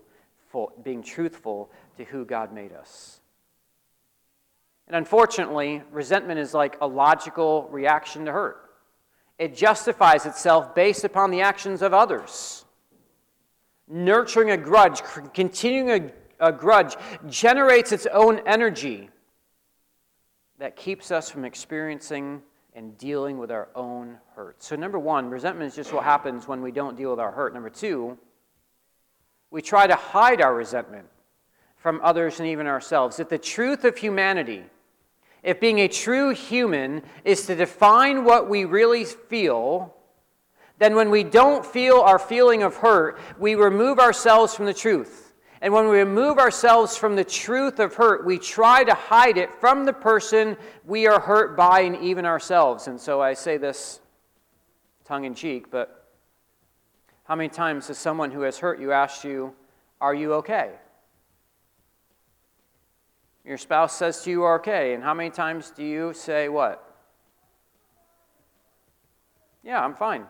being 0.83 1.03
truthful 1.03 1.71
to 1.99 2.05
who 2.05 2.25
God 2.25 2.53
made 2.53 2.73
us. 2.73 3.21
And 4.87 4.97
unfortunately, 4.97 5.83
resentment 5.91 6.41
is 6.41 6.55
like 6.55 6.77
a 6.81 6.87
logical 6.87 7.69
reaction 7.71 8.25
to 8.25 8.33
hurt. 8.33 8.71
It 9.39 9.57
justifies 9.57 10.27
itself 10.27 10.75
based 10.75 11.05
upon 11.05 11.31
the 11.31 11.43
actions 11.43 11.83
of 11.83 11.93
others 11.93 12.65
nurturing 13.89 14.51
a 14.51 14.57
grudge, 14.57 15.03
continuing 15.35 16.13
a, 16.41 16.49
a 16.49 16.53
grudge, 16.53 16.97
generates 17.29 17.93
its 17.93 18.07
own 18.13 18.41
energy 18.47 19.11
that 20.59 20.77
keeps 20.77 21.11
us 21.11 21.31
from 21.31 21.45
experiencing 21.45 22.43
and 22.75 22.97
dealing 22.97 23.39
with 23.39 23.51
our 23.51 23.69
own 23.75 24.19
hurt. 24.35 24.63
So, 24.63 24.77
number 24.77 24.99
one, 24.99 25.29
resentment 25.29 25.69
is 25.69 25.77
just 25.77 25.93
what 25.93 26.05
happens 26.05 26.49
when 26.49 26.63
we 26.63 26.73
don't 26.73 26.97
deal 26.97 27.11
with 27.11 27.21
our 27.21 27.33
hurt. 27.33 27.53
Number 27.53 27.71
two, 27.71 28.19
we 29.51 29.61
try 29.61 29.87
to 29.87 29.95
hide 29.95 30.41
our 30.41 30.55
resentment 30.55 31.07
from 31.77 32.01
others 32.03 32.39
and 32.41 32.49
even 32.49 32.67
ourselves. 32.67 33.21
If 33.21 33.29
the 33.29 33.39
truth 33.39 33.85
of 33.85 33.97
humanity 33.97 34.65
if 35.43 35.59
being 35.59 35.81
a 35.81 35.89
true 35.89 36.31
human 36.31 37.03
is 37.25 37.47
to 37.47 37.57
define 37.57 38.25
what 38.25 38.49
we 38.49 38.65
really 38.65 39.05
feel, 39.05 39.95
then 40.83 40.97
when 40.97 41.11
we 41.11 41.23
don't 41.23 41.65
feel 41.65 42.01
our 42.01 42.19
feeling 42.19 42.63
of 42.63 42.77
hurt, 42.77 43.19
we 43.39 43.55
remove 43.55 43.99
ourselves 43.99 44.55
from 44.55 44.67
the 44.67 44.75
truth. 44.75 45.35
And 45.61 45.73
when 45.73 45.89
we 45.89 45.99
remove 45.99 46.39
ourselves 46.39 46.97
from 46.97 47.15
the 47.15 47.25
truth 47.25 47.79
of 47.79 47.95
hurt, 47.95 48.27
we 48.27 48.39
try 48.39 48.83
to 48.83 48.95
hide 48.95 49.37
it 49.37 49.55
from 49.55 49.85
the 49.85 49.93
person 49.93 50.57
we 50.85 51.07
are 51.07 51.21
hurt 51.21 51.57
by 51.57 51.83
and 51.83 51.97
even 51.99 52.27
ourselves. 52.27 52.89
And 52.89 53.01
so 53.01 53.21
I 53.21 53.35
say 53.35 53.59
this 53.59 54.01
tongue 55.05 55.25
in 55.25 55.35
cheek, 55.35 55.71
but 55.71 56.09
how 57.25 57.37
many 57.37 57.49
times 57.49 57.87
has 57.87 57.99
someone 57.99 58.33
who 58.33 58.41
has 58.41 58.59
hurt 58.59 58.81
you 58.81 58.91
asked 58.91 59.23
you, 59.23 59.55
Are 60.01 60.15
you 60.15 60.35
okay? 60.35 60.73
Your 63.45 63.59
spouse 63.59 63.97
says 63.97 64.23
to 64.23 64.31
you, 64.31 64.47
okay. 64.47 64.95
And 64.95 65.03
how 65.03 65.15
many 65.15 65.31
times 65.31 65.71
do 65.71 65.85
you 65.85 66.13
say 66.13 66.49
what? 66.49 66.89
Yeah, 69.65 69.85
I'm 69.85 69.95
fine. 69.95 70.27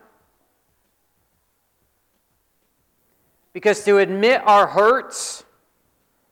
Because 3.53 3.85
to 3.85 3.99
admit 3.99 4.41
our 4.45 4.67
hurts 4.67 5.45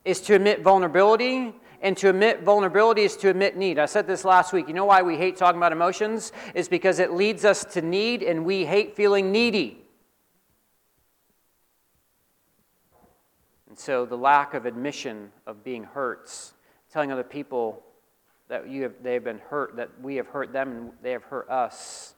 is 0.03 0.19
to 0.21 0.36
admit 0.36 0.62
vulnerability, 0.62 1.53
and 1.84 1.95
to 1.97 2.10
admit 2.10 2.43
vulnerability 2.43 3.03
is 3.03 3.15
to 3.17 3.29
admit 3.29 3.55
need. 3.55 3.79
I 3.79 3.86
said 3.86 4.05
this 4.07 4.25
last 4.25 4.53
week. 4.53 4.67
You 4.67 4.73
know 4.73 4.86
why 4.86 5.01
we 5.01 5.17
hate 5.17 5.36
talking 5.36 5.57
about 5.57 5.71
emotions? 5.71 6.31
Is 6.53 6.67
because 6.67 6.99
it 6.99 7.13
leads 7.13 7.45
us 7.45 7.63
to 7.65 7.81
need, 7.81 8.23
and 8.23 8.45
we 8.45 8.65
hate 8.65 8.95
feeling 8.95 9.31
needy. 9.31 9.77
And 13.69 13.77
so 13.77 14.05
the 14.05 14.17
lack 14.17 14.53
of 14.53 14.65
admission 14.65 15.31
of 15.47 15.63
being 15.63 15.84
hurts 15.84 16.53
telling 16.91 17.12
other 17.12 17.23
people 17.23 17.81
that 18.47 18.67
you 18.69 18.84
have, 18.84 18.93
they 19.01 19.13
have 19.13 19.23
been 19.23 19.39
hurt, 19.49 19.77
that 19.77 19.89
we 20.01 20.17
have 20.17 20.27
hurt 20.27 20.51
them 20.51 20.71
and 20.71 20.91
they 21.01 21.12
have 21.12 21.23
hurt 21.23 21.49
us, 21.49 22.15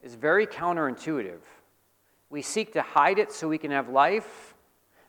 is 0.00 0.14
very 0.14 0.46
counterintuitive. 0.46 1.40
We 2.30 2.42
seek 2.42 2.72
to 2.74 2.82
hide 2.82 3.18
it 3.18 3.32
so 3.32 3.48
we 3.48 3.58
can 3.58 3.70
have 3.70 3.88
life, 3.88 4.54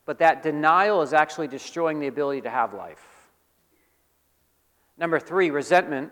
but 0.06 0.20
that 0.20 0.42
denial 0.42 1.02
is 1.02 1.14
actually 1.14 1.48
destroying 1.48 2.00
the 2.00 2.08
ability 2.08 2.42
to 2.42 2.50
have 2.50 2.74
life. 2.74 3.04
Number 4.98 5.20
three, 5.20 5.50
resentment. 5.50 6.12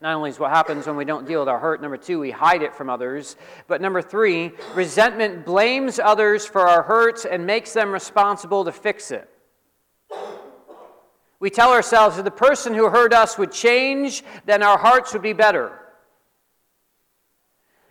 Not 0.00 0.14
only 0.14 0.30
is 0.30 0.38
what 0.38 0.50
happens 0.50 0.86
when 0.86 0.96
we 0.96 1.04
don't 1.04 1.26
deal 1.26 1.40
with 1.40 1.48
our 1.48 1.58
hurt, 1.58 1.82
number 1.82 1.96
two, 1.96 2.20
we 2.20 2.30
hide 2.30 2.62
it 2.62 2.74
from 2.74 2.88
others. 2.88 3.36
But 3.66 3.80
number 3.80 4.00
three, 4.00 4.52
resentment 4.74 5.44
blames 5.44 5.98
others 5.98 6.46
for 6.46 6.68
our 6.68 6.82
hurts 6.82 7.24
and 7.24 7.44
makes 7.44 7.72
them 7.72 7.90
responsible 7.90 8.64
to 8.64 8.72
fix 8.72 9.10
it. 9.10 9.28
We 11.40 11.50
tell 11.50 11.72
ourselves 11.72 12.18
if 12.18 12.24
the 12.24 12.30
person 12.30 12.74
who 12.74 12.88
hurt 12.88 13.12
us 13.12 13.38
would 13.38 13.52
change, 13.52 14.24
then 14.44 14.62
our 14.62 14.78
hearts 14.78 15.12
would 15.12 15.22
be 15.22 15.32
better. 15.32 15.72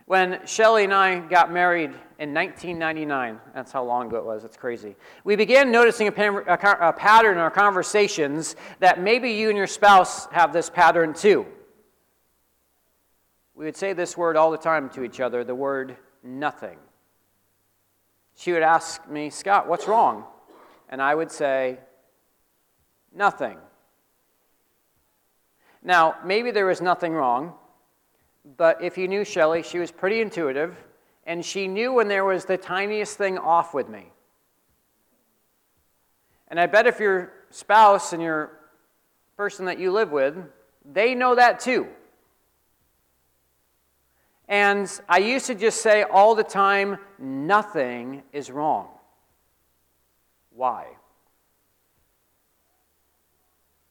When 0.08 0.40
Shelly 0.46 0.84
and 0.84 0.94
I 0.94 1.18
got 1.20 1.52
married 1.52 1.90
in 2.18 2.32
1999, 2.32 3.38
that's 3.54 3.70
how 3.70 3.84
long 3.84 4.06
ago 4.06 4.16
it 4.16 4.24
was, 4.24 4.42
it's 4.42 4.56
crazy, 4.56 4.96
we 5.22 5.36
began 5.36 5.70
noticing 5.70 6.08
a, 6.08 6.12
a, 6.12 6.54
a 6.88 6.92
pattern 6.94 7.32
in 7.32 7.38
our 7.38 7.50
conversations 7.50 8.56
that 8.78 9.02
maybe 9.02 9.32
you 9.32 9.50
and 9.50 9.58
your 9.58 9.66
spouse 9.66 10.24
have 10.28 10.50
this 10.50 10.70
pattern 10.70 11.12
too. 11.12 11.44
We 13.54 13.66
would 13.66 13.76
say 13.76 13.92
this 13.92 14.16
word 14.16 14.38
all 14.38 14.50
the 14.50 14.56
time 14.56 14.88
to 14.90 15.04
each 15.04 15.20
other 15.20 15.44
the 15.44 15.54
word 15.54 15.98
nothing. 16.22 16.78
She 18.34 18.52
would 18.52 18.62
ask 18.62 19.06
me, 19.10 19.28
Scott, 19.28 19.68
what's 19.68 19.86
wrong? 19.86 20.24
And 20.88 21.02
I 21.02 21.14
would 21.14 21.30
say, 21.30 21.80
Nothing. 23.14 23.58
Now, 25.82 26.16
maybe 26.24 26.50
there 26.50 26.66
was 26.66 26.80
nothing 26.80 27.12
wrong, 27.12 27.52
but 28.56 28.82
if 28.82 28.96
you 28.96 29.08
knew 29.08 29.24
Shelley, 29.24 29.62
she 29.62 29.78
was 29.78 29.90
pretty 29.90 30.20
intuitive, 30.20 30.76
and 31.26 31.44
she 31.44 31.68
knew 31.68 31.92
when 31.92 32.08
there 32.08 32.24
was 32.24 32.44
the 32.44 32.56
tiniest 32.56 33.18
thing 33.18 33.36
off 33.36 33.74
with 33.74 33.88
me. 33.88 34.10
And 36.48 36.58
I 36.58 36.66
bet 36.66 36.86
if 36.86 36.98
your 36.98 37.32
spouse 37.50 38.12
and 38.12 38.22
your 38.22 38.52
person 39.36 39.66
that 39.66 39.78
you 39.78 39.92
live 39.92 40.10
with, 40.10 40.36
they 40.84 41.14
know 41.14 41.34
that 41.34 41.60
too. 41.60 41.86
And 44.48 44.90
I 45.08 45.18
used 45.18 45.46
to 45.46 45.54
just 45.54 45.82
say 45.82 46.04
all 46.04 46.34
the 46.34 46.42
time, 46.42 46.96
nothing 47.18 48.22
is 48.32 48.50
wrong. 48.50 48.88
Why? 50.54 50.86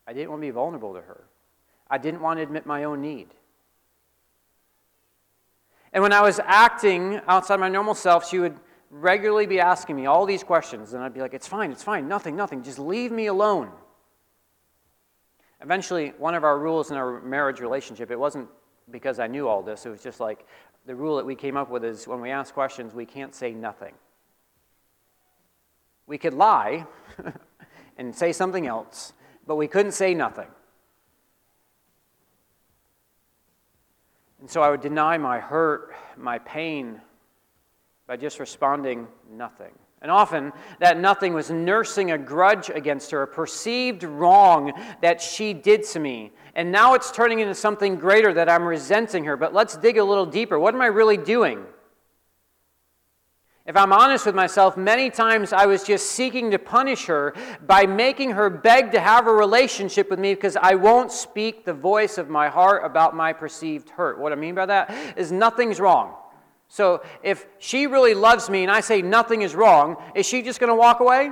I 0.08 0.14
didn't 0.14 0.32
want 0.32 0.42
to 0.42 0.48
be 0.48 0.52
vulnerable 0.52 0.96
to 0.96 1.02
her. 1.02 1.24
I 1.90 2.00
didn't 2.00 2.22
want 2.22 2.40
to 2.40 2.44
admit 2.44 2.66
my 2.66 2.86
own 2.86 3.02
need. 3.02 3.28
And 5.94 6.04
when 6.04 6.14
I 6.14 6.22
was 6.22 6.40
acting 6.44 7.22
outside 7.28 7.60
my 7.60 7.70
normal 7.70 7.96
self, 7.96 8.28
she 8.28 8.40
would 8.40 8.60
regularly 8.90 9.46
be 9.46 9.60
asking 9.60 9.96
me 9.96 10.06
all 10.06 10.26
these 10.26 10.44
questions. 10.44 10.94
And 10.94 11.04
I'd 11.04 11.14
be 11.14 11.22
like, 11.22 11.34
it's 11.34 11.48
fine, 11.48 11.72
it's 11.72 11.84
fine, 11.84 12.08
nothing, 12.08 12.36
nothing, 12.36 12.64
just 12.64 12.80
leave 12.80 13.12
me 13.12 13.28
alone. 13.28 13.72
Eventually, 15.62 16.14
one 16.18 16.36
of 16.36 16.44
our 16.44 16.60
rules 16.60 16.92
in 16.92 16.98
our 16.98 17.20
marriage 17.22 17.60
relationship, 17.60 18.12
it 18.12 18.20
wasn't 18.20 18.48
because 18.92 19.20
I 19.20 19.28
knew 19.28 19.48
all 19.48 19.62
this, 19.62 19.86
it 19.86 19.90
was 19.90 20.02
just 20.02 20.20
like 20.20 20.46
the 20.86 20.96
rule 20.96 21.18
that 21.18 21.26
we 21.26 21.36
came 21.36 21.58
up 21.58 21.70
with 21.70 21.84
is 21.84 22.08
when 22.08 22.22
we 22.22 22.30
ask 22.30 22.54
questions, 22.54 22.94
we 22.94 23.06
can't 23.06 23.36
say 23.36 23.52
nothing. 23.52 23.94
We 26.06 26.18
could 26.18 26.34
lie 26.34 26.86
and 27.98 28.16
say 28.16 28.32
something 28.32 28.66
else, 28.68 29.14
but 29.46 29.56
we 29.56 29.68
couldn't 29.68 29.92
say 29.92 30.14
nothing. 30.14 30.48
And 34.48 34.52
so 34.54 34.62
I 34.62 34.70
would 34.70 34.80
deny 34.80 35.18
my 35.18 35.42
hurt, 35.42 35.94
my 36.16 36.40
pain, 36.40 37.02
by 38.08 38.16
just 38.16 38.40
responding 38.40 39.10
nothing. 39.30 39.74
And 40.02 40.10
often 40.10 40.54
that 40.80 40.98
nothing 40.98 41.34
was 41.34 41.52
nursing 41.52 42.12
a 42.12 42.18
grudge 42.18 42.70
against 42.70 43.12
her, 43.12 43.24
a 43.24 43.28
perceived 43.28 44.04
wrong 44.04 44.72
that 45.02 45.20
she 45.20 45.52
did 45.52 45.84
to 45.88 46.00
me. 46.00 46.32
And 46.56 46.72
now 46.72 46.94
it's 46.94 47.12
turning 47.12 47.40
into 47.40 47.56
something 47.56 47.98
greater 47.98 48.34
that 48.36 48.48
I'm 48.48 48.64
resenting 48.64 49.26
her. 49.26 49.36
But 49.36 49.54
let's 49.54 49.76
dig 49.76 49.98
a 49.98 50.04
little 50.06 50.26
deeper. 50.26 50.58
What 50.58 50.74
am 50.74 50.80
I 50.80 50.86
really 50.86 51.18
doing? 51.18 51.66
If 53.68 53.76
I'm 53.76 53.92
honest 53.92 54.26
with 54.26 54.34
myself, 54.34 54.78
many 54.78 55.10
times 55.10 55.52
I 55.52 55.66
was 55.66 55.84
just 55.84 56.12
seeking 56.12 56.52
to 56.52 56.58
punish 56.58 57.08
her 57.08 57.34
by 57.66 57.86
making 57.86 58.32
her 58.32 58.50
beg 58.50 58.94
to 58.94 59.00
have 59.02 59.28
a 59.28 59.34
relationship 59.34 60.10
with 60.10 60.20
me 60.20 60.34
because 60.34 60.56
I 60.56 60.76
won't 60.76 61.12
speak 61.12 61.66
the 61.66 61.74
voice 61.74 62.18
of 62.18 62.30
my 62.30 62.48
heart 62.48 62.86
about 62.86 63.14
my 63.14 63.34
perceived 63.34 63.90
hurt. 63.90 64.20
What 64.20 64.32
I 64.32 64.36
mean 64.36 64.56
by 64.56 64.68
that 64.68 65.18
is 65.18 65.34
nothing's 65.34 65.82
wrong. 65.82 66.16
So 66.70 67.04
if 67.24 67.46
she 67.60 67.88
really 67.88 68.14
loves 68.14 68.50
me 68.50 68.64
and 68.64 68.72
I 68.72 68.80
say 68.80 69.02
nothing 69.02 69.42
is 69.42 69.54
wrong, 69.54 69.98
is 70.16 70.26
she 70.26 70.44
just 70.44 70.62
going 70.62 70.72
to 70.72 70.76
walk 70.76 71.02
away? 71.02 71.32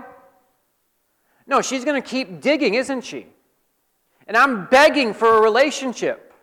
No, 1.47 1.61
she's 1.61 1.85
going 1.85 2.01
to 2.01 2.07
keep 2.07 2.41
digging, 2.41 2.73
isn't 2.73 3.05
she? 3.05 3.27
And 4.27 4.35
I'm 4.35 4.65
begging 4.65 5.13
for 5.13 5.37
a 5.37 5.41
relationship. 5.41 6.33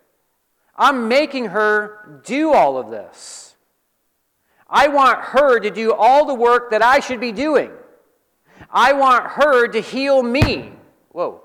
I'm 0.75 1.09
making 1.09 1.47
her 1.47 2.23
do 2.25 2.55
all 2.55 2.79
of 2.79 2.91
this. 2.91 3.42
I 4.73 4.89
want 4.89 5.21
her 5.21 5.61
to 5.61 5.71
do 5.71 5.93
all 5.93 6.25
the 6.25 6.35
work 6.35 6.71
that 6.71 6.83
I 6.83 7.01
should 7.01 7.21
be 7.21 7.31
doing. 7.31 7.71
I 8.71 8.95
want 8.95 9.27
her 9.33 9.69
to 9.69 9.81
heal 9.81 10.23
me. 10.23 10.73
Whoa. 11.11 11.43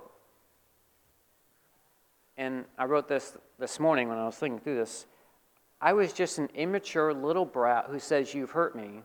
And 2.38 2.64
I 2.78 2.86
wrote 2.86 3.10
this 3.10 3.38
this 3.60 3.82
morning 3.82 4.08
when 4.08 4.18
I 4.18 4.26
was 4.26 4.38
thinking 4.38 4.62
through 4.62 4.78
this. 4.78 5.08
I 5.82 5.92
was 5.92 6.14
just 6.14 6.38
an 6.38 6.50
immature 6.56 7.14
little 7.14 7.46
brat 7.46 7.88
who 7.90 8.00
says, 8.00 8.34
You've 8.34 8.52
hurt 8.52 8.76
me. 8.76 9.02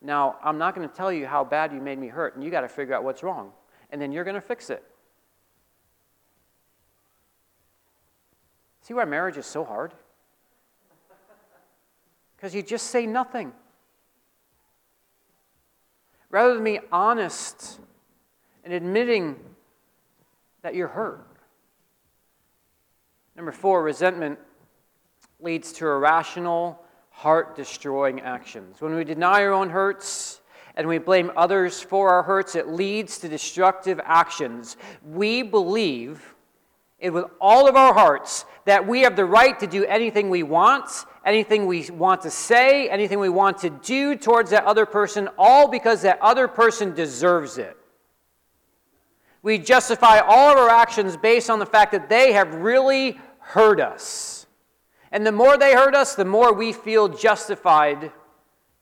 Now, 0.00 0.36
I'm 0.42 0.58
not 0.58 0.74
going 0.74 0.88
to 0.88 0.94
tell 0.94 1.12
you 1.12 1.26
how 1.26 1.44
bad 1.44 1.72
you 1.72 1.80
made 1.80 1.98
me 1.98 2.08
hurt, 2.08 2.34
and 2.34 2.42
you 2.42 2.50
got 2.50 2.62
to 2.62 2.68
figure 2.68 2.92
out 2.92 3.04
what's 3.04 3.22
wrong. 3.22 3.52
And 3.90 4.02
then 4.02 4.10
you're 4.10 4.24
going 4.24 4.34
to 4.34 4.40
fix 4.40 4.68
it. 4.68 4.82
See 8.80 8.94
why 8.94 9.04
marriage 9.04 9.36
is 9.36 9.46
so 9.46 9.64
hard? 9.64 9.94
Because 12.42 12.56
you 12.56 12.62
just 12.64 12.88
say 12.88 13.06
nothing. 13.06 13.52
Rather 16.28 16.54
than 16.54 16.64
be 16.64 16.80
honest 16.90 17.78
and 18.64 18.72
admitting 18.72 19.36
that 20.62 20.74
you're 20.74 20.88
hurt. 20.88 21.24
Number 23.36 23.52
four, 23.52 23.84
resentment 23.84 24.40
leads 25.38 25.72
to 25.74 25.86
irrational, 25.86 26.82
heart 27.10 27.54
destroying 27.54 28.20
actions. 28.22 28.80
When 28.80 28.96
we 28.96 29.04
deny 29.04 29.44
our 29.44 29.52
own 29.52 29.70
hurts, 29.70 30.40
and 30.74 30.88
we 30.88 30.98
blame 30.98 31.30
others 31.36 31.80
for 31.80 32.08
our 32.08 32.24
hurts, 32.24 32.56
it 32.56 32.66
leads 32.66 33.18
to 33.18 33.28
destructive 33.28 34.00
actions. 34.02 34.76
We 35.04 35.44
believe 35.44 36.34
it 36.98 37.10
with 37.10 37.26
all 37.40 37.68
of 37.68 37.76
our 37.76 37.94
hearts 37.94 38.46
that 38.64 38.86
we 38.86 39.00
have 39.00 39.16
the 39.16 39.24
right 39.24 39.58
to 39.58 39.66
do 39.66 39.84
anything 39.84 40.30
we 40.30 40.42
want, 40.42 40.88
anything 41.24 41.66
we 41.66 41.88
want 41.90 42.22
to 42.22 42.30
say, 42.30 42.88
anything 42.88 43.18
we 43.18 43.28
want 43.28 43.58
to 43.58 43.70
do 43.70 44.16
towards 44.16 44.50
that 44.50 44.64
other 44.64 44.86
person, 44.86 45.28
all 45.36 45.68
because 45.68 46.02
that 46.02 46.20
other 46.20 46.46
person 46.46 46.94
deserves 46.94 47.58
it. 47.58 47.76
We 49.42 49.58
justify 49.58 50.20
all 50.20 50.52
of 50.52 50.56
our 50.56 50.68
actions 50.70 51.16
based 51.16 51.50
on 51.50 51.58
the 51.58 51.66
fact 51.66 51.92
that 51.92 52.08
they 52.08 52.32
have 52.32 52.54
really 52.54 53.18
hurt 53.40 53.80
us. 53.80 54.46
And 55.10 55.26
the 55.26 55.32
more 55.32 55.58
they 55.58 55.74
hurt 55.74 55.94
us, 55.94 56.14
the 56.14 56.24
more 56.24 56.52
we 56.52 56.72
feel 56.72 57.08
justified 57.08 58.12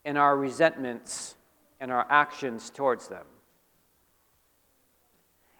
in 0.04 0.16
our 0.16 0.36
resentments 0.36 1.34
and 1.80 1.90
our 1.90 2.06
actions 2.10 2.70
towards 2.70 3.08
them. 3.08 3.24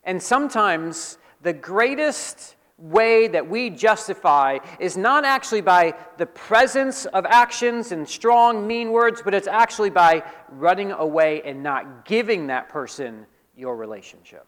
And 0.05 0.23
sometimes 0.23 1.19
the 1.43 1.53
greatest 1.53 2.57
way 2.81 3.29
that 3.29 3.49
we 3.49 3.71
justify 3.71 4.59
is 4.79 4.97
not 4.97 5.25
actually 5.25 5.61
by 5.61 5.95
the 6.17 6.27
presence 6.27 7.05
of 7.07 7.27
actions 7.27 7.93
and 7.93 8.09
strong, 8.09 8.67
mean 8.67 8.91
words, 8.91 9.21
but 9.23 9.35
it's 9.35 9.47
actually 9.47 9.91
by 9.91 10.23
running 10.49 10.91
away 10.93 11.43
and 11.43 11.63
not 11.63 12.05
giving 12.05 12.47
that 12.47 12.69
person 12.69 13.27
your 13.57 13.77
relationship. 13.77 14.47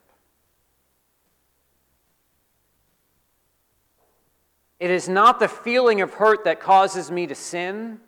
It 4.81 4.91
is 4.91 5.09
not 5.09 5.39
the 5.39 5.47
feeling 5.49 6.01
of 6.01 6.15
hurt 6.15 6.45
that 6.45 6.59
causes 6.59 7.11
me 7.11 7.27
to 7.29 7.37
sin. 7.37 8.01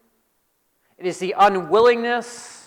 It 0.98 1.06
is 1.06 1.18
the 1.18 1.34
unwillingness 1.38 2.63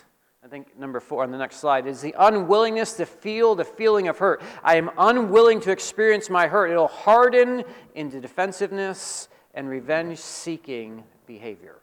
I 0.48 0.50
think 0.50 0.80
number 0.80 1.02
four 1.02 1.24
on 1.24 1.32
the 1.32 1.38
next 1.38 1.58
slide 1.58 1.86
is 1.88 2.00
the 2.00 2.16
unwillingness 2.18 2.94
to 2.94 3.06
feel 3.06 3.54
the 3.54 3.66
feeling 3.66 4.08
of 4.08 4.18
hurt. 4.18 4.42
I 4.64 4.78
am 4.78 4.90
unwilling 4.98 5.60
to 5.60 5.72
experience 5.72 6.30
my 6.30 6.48
hurt. 6.48 6.72
It'll 6.72 6.88
harden 6.88 7.66
into 7.96 8.22
defensiveness 8.22 9.28
and 9.54 9.68
revenge 9.68 10.20
seeking 10.20 11.04
behavior. 11.26 11.80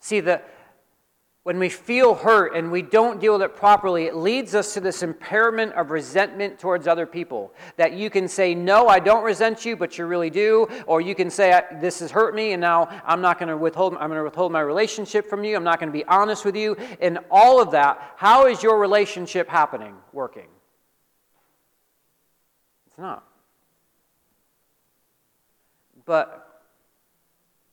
See, 0.00 0.18
the, 0.18 0.42
when 1.46 1.60
we 1.60 1.68
feel 1.68 2.12
hurt 2.12 2.56
and 2.56 2.72
we 2.72 2.82
don't 2.82 3.20
deal 3.20 3.34
with 3.34 3.42
it 3.42 3.54
properly, 3.54 4.06
it 4.06 4.16
leads 4.16 4.52
us 4.52 4.74
to 4.74 4.80
this 4.80 5.04
impairment 5.04 5.72
of 5.74 5.92
resentment 5.92 6.58
towards 6.58 6.88
other 6.88 7.06
people. 7.06 7.54
That 7.76 7.92
you 7.92 8.10
can 8.10 8.26
say, 8.26 8.52
No, 8.52 8.88
I 8.88 8.98
don't 8.98 9.22
resent 9.22 9.64
you, 9.64 9.76
but 9.76 9.96
you 9.96 10.06
really 10.06 10.28
do. 10.28 10.66
Or 10.88 11.00
you 11.00 11.14
can 11.14 11.30
say, 11.30 11.62
This 11.80 12.00
has 12.00 12.10
hurt 12.10 12.34
me, 12.34 12.50
and 12.50 12.60
now 12.60 12.88
I'm 13.06 13.20
not 13.20 13.38
going 13.38 13.48
to 13.48 13.56
withhold, 13.56 13.92
I'm 13.94 14.08
going 14.08 14.18
to 14.18 14.24
withhold 14.24 14.50
my 14.50 14.58
relationship 14.58 15.30
from 15.30 15.44
you. 15.44 15.54
I'm 15.54 15.62
not 15.62 15.78
going 15.78 15.88
to 15.88 15.96
be 15.96 16.04
honest 16.06 16.44
with 16.44 16.56
you. 16.56 16.76
And 17.00 17.20
all 17.30 17.62
of 17.62 17.70
that, 17.70 18.14
how 18.16 18.48
is 18.48 18.60
your 18.60 18.80
relationship 18.80 19.48
happening, 19.48 19.94
working? 20.12 20.48
It's 22.88 22.98
not. 22.98 23.24
But 26.04 26.64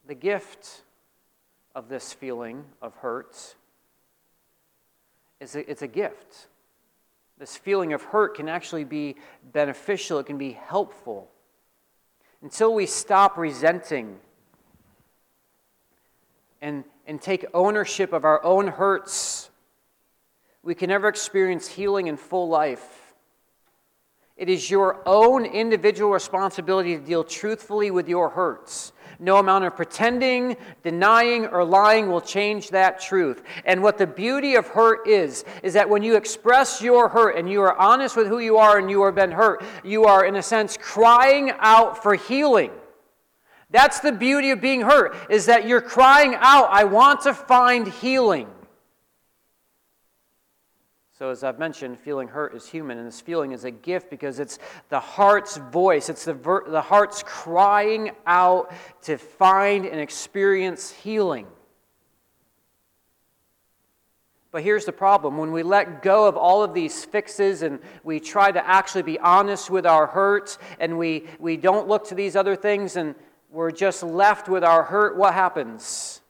the 0.06 0.14
gift 0.14 0.82
of 1.74 1.88
this 1.88 2.12
feeling 2.12 2.66
of 2.80 2.94
hurt 2.94 3.56
it's 5.40 5.54
a, 5.54 5.70
it's 5.70 5.82
a 5.82 5.88
gift. 5.88 6.48
This 7.38 7.56
feeling 7.56 7.92
of 7.92 8.02
hurt 8.02 8.36
can 8.36 8.48
actually 8.48 8.84
be 8.84 9.16
beneficial, 9.52 10.18
it 10.18 10.26
can 10.26 10.38
be 10.38 10.52
helpful. 10.52 11.28
Until 12.42 12.74
we 12.74 12.86
stop 12.86 13.36
resenting 13.36 14.18
and, 16.60 16.84
and 17.06 17.20
take 17.20 17.44
ownership 17.52 18.12
of 18.12 18.24
our 18.24 18.42
own 18.44 18.68
hurts, 18.68 19.50
we 20.62 20.74
can 20.74 20.88
never 20.88 21.08
experience 21.08 21.68
healing 21.68 22.06
in 22.06 22.16
full 22.16 22.48
life. 22.48 23.03
It 24.36 24.48
is 24.48 24.68
your 24.68 25.00
own 25.06 25.44
individual 25.44 26.10
responsibility 26.10 26.96
to 26.96 27.02
deal 27.02 27.22
truthfully 27.22 27.92
with 27.92 28.08
your 28.08 28.30
hurts. 28.30 28.92
No 29.20 29.36
amount 29.36 29.64
of 29.64 29.76
pretending, 29.76 30.56
denying, 30.82 31.46
or 31.46 31.64
lying 31.64 32.10
will 32.10 32.20
change 32.20 32.70
that 32.70 33.00
truth. 33.00 33.44
And 33.64 33.80
what 33.80 33.96
the 33.96 34.08
beauty 34.08 34.56
of 34.56 34.66
hurt 34.66 35.06
is, 35.06 35.44
is 35.62 35.72
that 35.74 35.88
when 35.88 36.02
you 36.02 36.16
express 36.16 36.82
your 36.82 37.08
hurt 37.08 37.36
and 37.36 37.48
you 37.48 37.60
are 37.62 37.78
honest 37.78 38.16
with 38.16 38.26
who 38.26 38.40
you 38.40 38.56
are 38.56 38.78
and 38.78 38.90
you 38.90 39.04
have 39.04 39.14
been 39.14 39.30
hurt, 39.30 39.62
you 39.84 40.04
are, 40.04 40.24
in 40.24 40.34
a 40.34 40.42
sense, 40.42 40.76
crying 40.76 41.52
out 41.60 42.02
for 42.02 42.16
healing. 42.16 42.72
That's 43.70 44.00
the 44.00 44.12
beauty 44.12 44.50
of 44.50 44.60
being 44.60 44.80
hurt, 44.80 45.16
is 45.30 45.46
that 45.46 45.66
you're 45.68 45.80
crying 45.80 46.34
out, 46.38 46.68
I 46.70 46.82
want 46.82 47.20
to 47.22 47.34
find 47.34 47.86
healing. 47.86 48.48
So, 51.24 51.30
as 51.30 51.42
I've 51.42 51.58
mentioned, 51.58 51.98
feeling 52.00 52.28
hurt 52.28 52.54
is 52.54 52.68
human, 52.68 52.98
and 52.98 53.06
this 53.06 53.22
feeling 53.22 53.52
is 53.52 53.64
a 53.64 53.70
gift 53.70 54.10
because 54.10 54.38
it's 54.38 54.58
the 54.90 55.00
heart's 55.00 55.56
voice. 55.56 56.10
It's 56.10 56.26
the, 56.26 56.34
ver- 56.34 56.68
the 56.68 56.82
heart's 56.82 57.22
crying 57.22 58.10
out 58.26 58.74
to 59.04 59.16
find 59.16 59.86
and 59.86 59.98
experience 59.98 60.90
healing. 60.90 61.46
But 64.52 64.64
here's 64.64 64.84
the 64.84 64.92
problem 64.92 65.38
when 65.38 65.50
we 65.50 65.62
let 65.62 66.02
go 66.02 66.28
of 66.28 66.36
all 66.36 66.62
of 66.62 66.74
these 66.74 67.06
fixes 67.06 67.62
and 67.62 67.78
we 68.02 68.20
try 68.20 68.52
to 68.52 68.68
actually 68.68 69.04
be 69.04 69.18
honest 69.18 69.70
with 69.70 69.86
our 69.86 70.06
hurt 70.06 70.58
and 70.78 70.98
we, 70.98 71.24
we 71.38 71.56
don't 71.56 71.88
look 71.88 72.06
to 72.08 72.14
these 72.14 72.36
other 72.36 72.54
things 72.54 72.96
and 72.96 73.14
we're 73.50 73.70
just 73.70 74.02
left 74.02 74.46
with 74.50 74.62
our 74.62 74.82
hurt, 74.82 75.16
what 75.16 75.32
happens? 75.32 76.20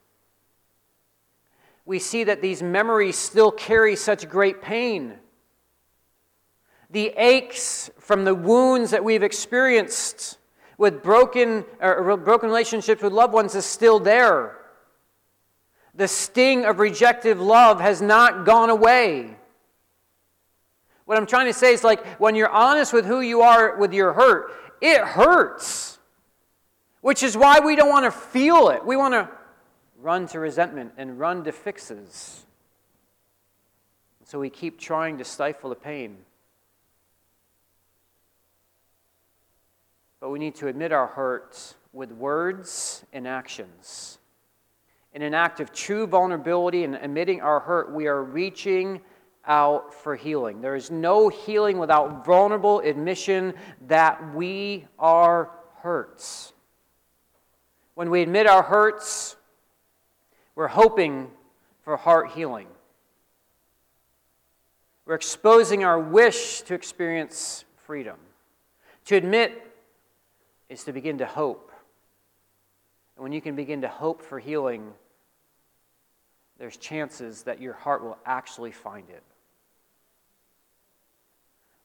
We 1.87 1.99
see 1.99 2.25
that 2.25 2.40
these 2.40 2.62
memories 2.62 3.16
still 3.16 3.51
carry 3.51 3.97
such 3.97 4.29
great 4.29 4.62
pain. 4.62 5.14
The 6.90 7.09
aches 7.16 7.90
from 7.99 8.25
the 8.25 8.35
wounds 8.35 8.92
that 8.92 9.05
we've 9.05 9.23
experienced 9.23 10.38
with 10.79 11.03
broken, 11.03 11.64
broken 11.81 12.49
relationships 12.49 13.03
with 13.03 13.12
loved 13.12 13.33
ones 13.33 13.55
is 13.55 13.64
still 13.64 13.99
there. 13.99 14.59
The 15.94 16.09
sting 16.09 16.64
of 16.64 16.79
rejected 16.79 17.38
love 17.38 17.81
has 17.81 18.03
not 18.03 18.44
gone 18.44 18.70
away. 18.70 19.37
What 21.05 21.18
I'm 21.18 21.27
trying 21.27 21.47
to 21.47 21.53
say 21.53 21.75
is 21.75 21.85
like 21.85 22.05
when 22.18 22.35
you're 22.35 22.49
honest 22.49 22.92
with 22.92 23.05
who 23.05 23.20
you 23.20 23.42
are 23.42 23.77
with 23.77 23.92
your 23.92 24.12
hurt, 24.12 24.53
it 24.81 25.01
hurts. 25.01 25.99
Which 27.03 27.23
is 27.23 27.37
why 27.37 27.61
we 27.61 27.77
don't 27.77 27.90
want 27.90 28.07
to 28.07 28.11
feel 28.11 28.70
it. 28.70 28.85
We 28.85 28.97
want 28.97 29.12
to 29.12 29.29
run 30.04 30.26
to 30.26 30.38
resentment, 30.38 30.92
and 30.98 31.18
run 31.18 31.42
to 31.44 31.50
fixes. 31.50 32.44
So 34.26 34.38
we 34.38 34.50
keep 34.50 34.78
trying 34.78 35.16
to 35.16 35.24
stifle 35.24 35.70
the 35.70 35.76
pain. 35.76 36.18
But 40.20 40.28
we 40.28 40.38
need 40.38 40.56
to 40.56 40.68
admit 40.68 40.92
our 40.92 41.06
hurts 41.06 41.76
with 41.94 42.12
words 42.12 43.02
and 43.14 43.26
actions. 43.26 44.18
In 45.14 45.22
an 45.22 45.32
act 45.32 45.60
of 45.60 45.72
true 45.72 46.06
vulnerability 46.06 46.84
and 46.84 46.96
admitting 46.96 47.40
our 47.40 47.60
hurt, 47.60 47.90
we 47.90 48.06
are 48.06 48.22
reaching 48.22 49.00
out 49.46 49.94
for 49.94 50.16
healing. 50.16 50.60
There 50.60 50.76
is 50.76 50.90
no 50.90 51.30
healing 51.30 51.78
without 51.78 52.26
vulnerable 52.26 52.80
admission 52.80 53.54
that 53.86 54.34
we 54.34 54.86
are 54.98 55.50
hurts. 55.76 56.52
When 57.94 58.10
we 58.10 58.20
admit 58.20 58.46
our 58.46 58.62
hurts, 58.62 59.36
we're 60.56 60.68
hoping 60.68 61.30
for 61.82 61.96
heart 61.96 62.30
healing. 62.32 62.66
We're 65.06 65.14
exposing 65.14 65.84
our 65.84 65.98
wish 65.98 66.62
to 66.62 66.74
experience 66.74 67.64
freedom. 67.84 68.16
To 69.06 69.16
admit 69.16 69.60
is 70.68 70.84
to 70.84 70.92
begin 70.92 71.18
to 71.18 71.26
hope. 71.26 71.70
And 73.16 73.22
when 73.22 73.32
you 73.32 73.40
can 73.40 73.54
begin 73.54 73.82
to 73.82 73.88
hope 73.88 74.22
for 74.22 74.38
healing, 74.38 74.92
there's 76.58 76.76
chances 76.76 77.42
that 77.42 77.60
your 77.60 77.74
heart 77.74 78.02
will 78.02 78.18
actually 78.24 78.72
find 78.72 79.08
it. 79.10 79.22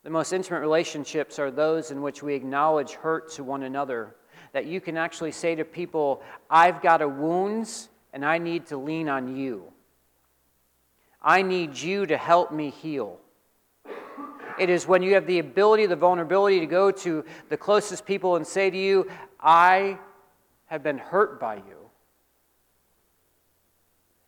The 0.02 0.10
most 0.10 0.32
intimate 0.32 0.60
relationships 0.60 1.38
are 1.38 1.50
those 1.50 1.90
in 1.90 2.00
which 2.00 2.22
we 2.22 2.34
acknowledge 2.34 2.92
hurt 2.92 3.30
to 3.32 3.44
one 3.44 3.64
another. 3.64 4.14
That 4.54 4.64
you 4.64 4.80
can 4.80 4.96
actually 4.96 5.32
say 5.32 5.54
to 5.54 5.64
people, 5.64 6.22
I've 6.48 6.80
got 6.80 7.02
a 7.02 7.08
wounds 7.08 7.89
and 8.12 8.24
I 8.24 8.38
need 8.38 8.66
to 8.66 8.76
lean 8.76 9.08
on 9.08 9.36
you. 9.36 9.72
I 11.22 11.42
need 11.42 11.76
you 11.76 12.06
to 12.06 12.16
help 12.16 12.52
me 12.52 12.70
heal. 12.70 13.18
It 14.58 14.68
is 14.68 14.86
when 14.86 15.02
you 15.02 15.14
have 15.14 15.26
the 15.26 15.38
ability, 15.38 15.86
the 15.86 15.96
vulnerability 15.96 16.60
to 16.60 16.66
go 16.66 16.90
to 16.90 17.24
the 17.48 17.56
closest 17.56 18.04
people 18.04 18.36
and 18.36 18.46
say 18.46 18.70
to 18.70 18.76
you, 18.76 19.10
I 19.40 19.98
have 20.66 20.82
been 20.82 20.98
hurt 20.98 21.40
by 21.40 21.56
you. 21.56 21.90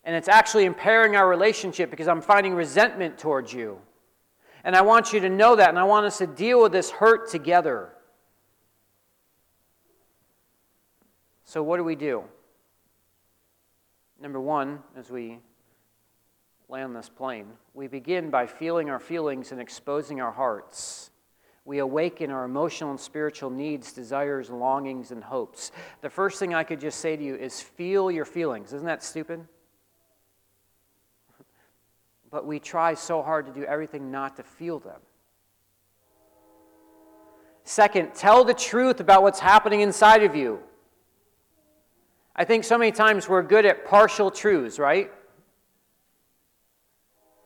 And 0.05 0.17
it's 0.17 0.29
actually 0.29 0.65
impairing 0.65 1.17
our 1.17 1.29
relationship 1.29 1.91
because 1.91 2.09
I'm 2.09 2.23
finding 2.23 2.55
resentment 2.55 3.19
towards 3.19 3.53
you. 3.53 3.79
And 4.65 4.75
I 4.75 4.83
want 4.83 5.13
you 5.13 5.21
to 5.21 5.29
know 5.29 5.57
that, 5.57 5.69
and 5.69 5.79
I 5.79 5.85
want 5.85 6.07
us 6.07 6.19
to 6.19 6.27
deal 6.27 6.63
with 6.63 6.73
this 6.73 6.91
hurt 6.91 7.31
together. 7.31 7.91
So, 11.45 11.63
what 11.63 11.77
do 11.77 11.85
we 11.85 11.97
do? 11.97 12.25
Number 14.23 14.41
one, 14.41 14.79
as 14.97 15.11
we 15.11 15.41
land 16.69 16.95
this 16.95 17.09
plane, 17.09 17.49
we 17.75 17.89
begin 17.89 18.31
by 18.31 18.47
feeling 18.47 18.89
our 18.89 19.01
feelings 19.01 19.51
and 19.51 19.61
exposing 19.61 20.21
our 20.21 20.31
hearts. 20.31 21.11
We 21.65 21.81
awaken 21.81 22.31
our 22.31 22.45
emotional 22.45 22.91
and 22.91 23.01
spiritual 23.01 23.51
needs, 23.51 23.93
desires, 23.93 24.49
longings, 24.49 25.11
and 25.11 25.25
hopes. 25.25 25.73
The 26.03 26.11
first 26.11 26.39
thing 26.39 26.55
I 26.55 26.63
could 26.63 26.81
just 26.81 27.01
say 27.01 27.17
to 27.17 27.23
you 27.23 27.35
is 27.35 27.61
feel 27.61 28.13
your 28.13 28.25
feelings. 28.25 28.73
Isn't 28.73 28.87
that 28.87 29.03
stupid? 29.03 29.45
But 32.31 32.47
we 32.47 32.61
try 32.61 32.95
so 32.95 33.23
hard 33.23 33.47
to 33.47 33.53
do 33.53 33.65
everything 33.65 34.13
not 34.13 34.37
to 34.37 34.45
feel 34.45 34.79
them. 34.79 35.01
Second, 37.65 38.15
tell 38.15 38.45
the 38.45 38.55
truth 38.55 39.01
about 39.01 39.25
what's 39.25 39.41
happening 39.41 39.81
inside 39.81 40.23
of 40.23 40.37
you. 40.37 40.61
I 42.35 42.45
think 42.45 42.65
so 42.65 42.79
many 42.79 42.93
times 42.93 43.29
we're 43.29 43.43
good 43.43 43.67
at 43.67 43.87
partial 43.87 44.31
truths, 44.31 44.79
right? 44.79 45.13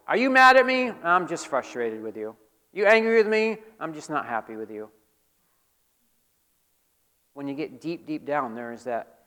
Are 0.07 0.17
you 0.17 0.31
mad 0.31 0.57
at 0.57 0.65
me? 0.65 0.93
I'm 1.03 1.27
just 1.27 1.49
frustrated 1.49 2.03
with 2.03 2.17
you. 2.17 2.37
You 2.73 2.87
angry 2.87 3.17
with 3.17 3.27
me? 3.27 3.59
I'm 3.81 3.93
just 3.93 4.09
not 4.09 4.27
happy 4.27 4.55
with 4.55 4.71
you. 4.71 4.91
When 7.35 7.49
you 7.49 7.55
get 7.55 7.81
deep, 7.81 8.07
deep 8.07 8.25
down, 8.25 8.55
there 8.55 8.73
is 8.73 8.85
that 8.85 9.21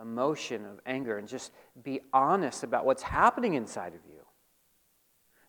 emotion 0.00 0.66
of 0.66 0.80
anger, 0.84 1.16
and 1.16 1.26
just 1.26 1.52
be 1.82 2.00
honest 2.12 2.64
about 2.64 2.84
what's 2.84 3.02
happening 3.02 3.54
inside 3.54 3.94
of 3.94 4.00
you. 4.10 4.20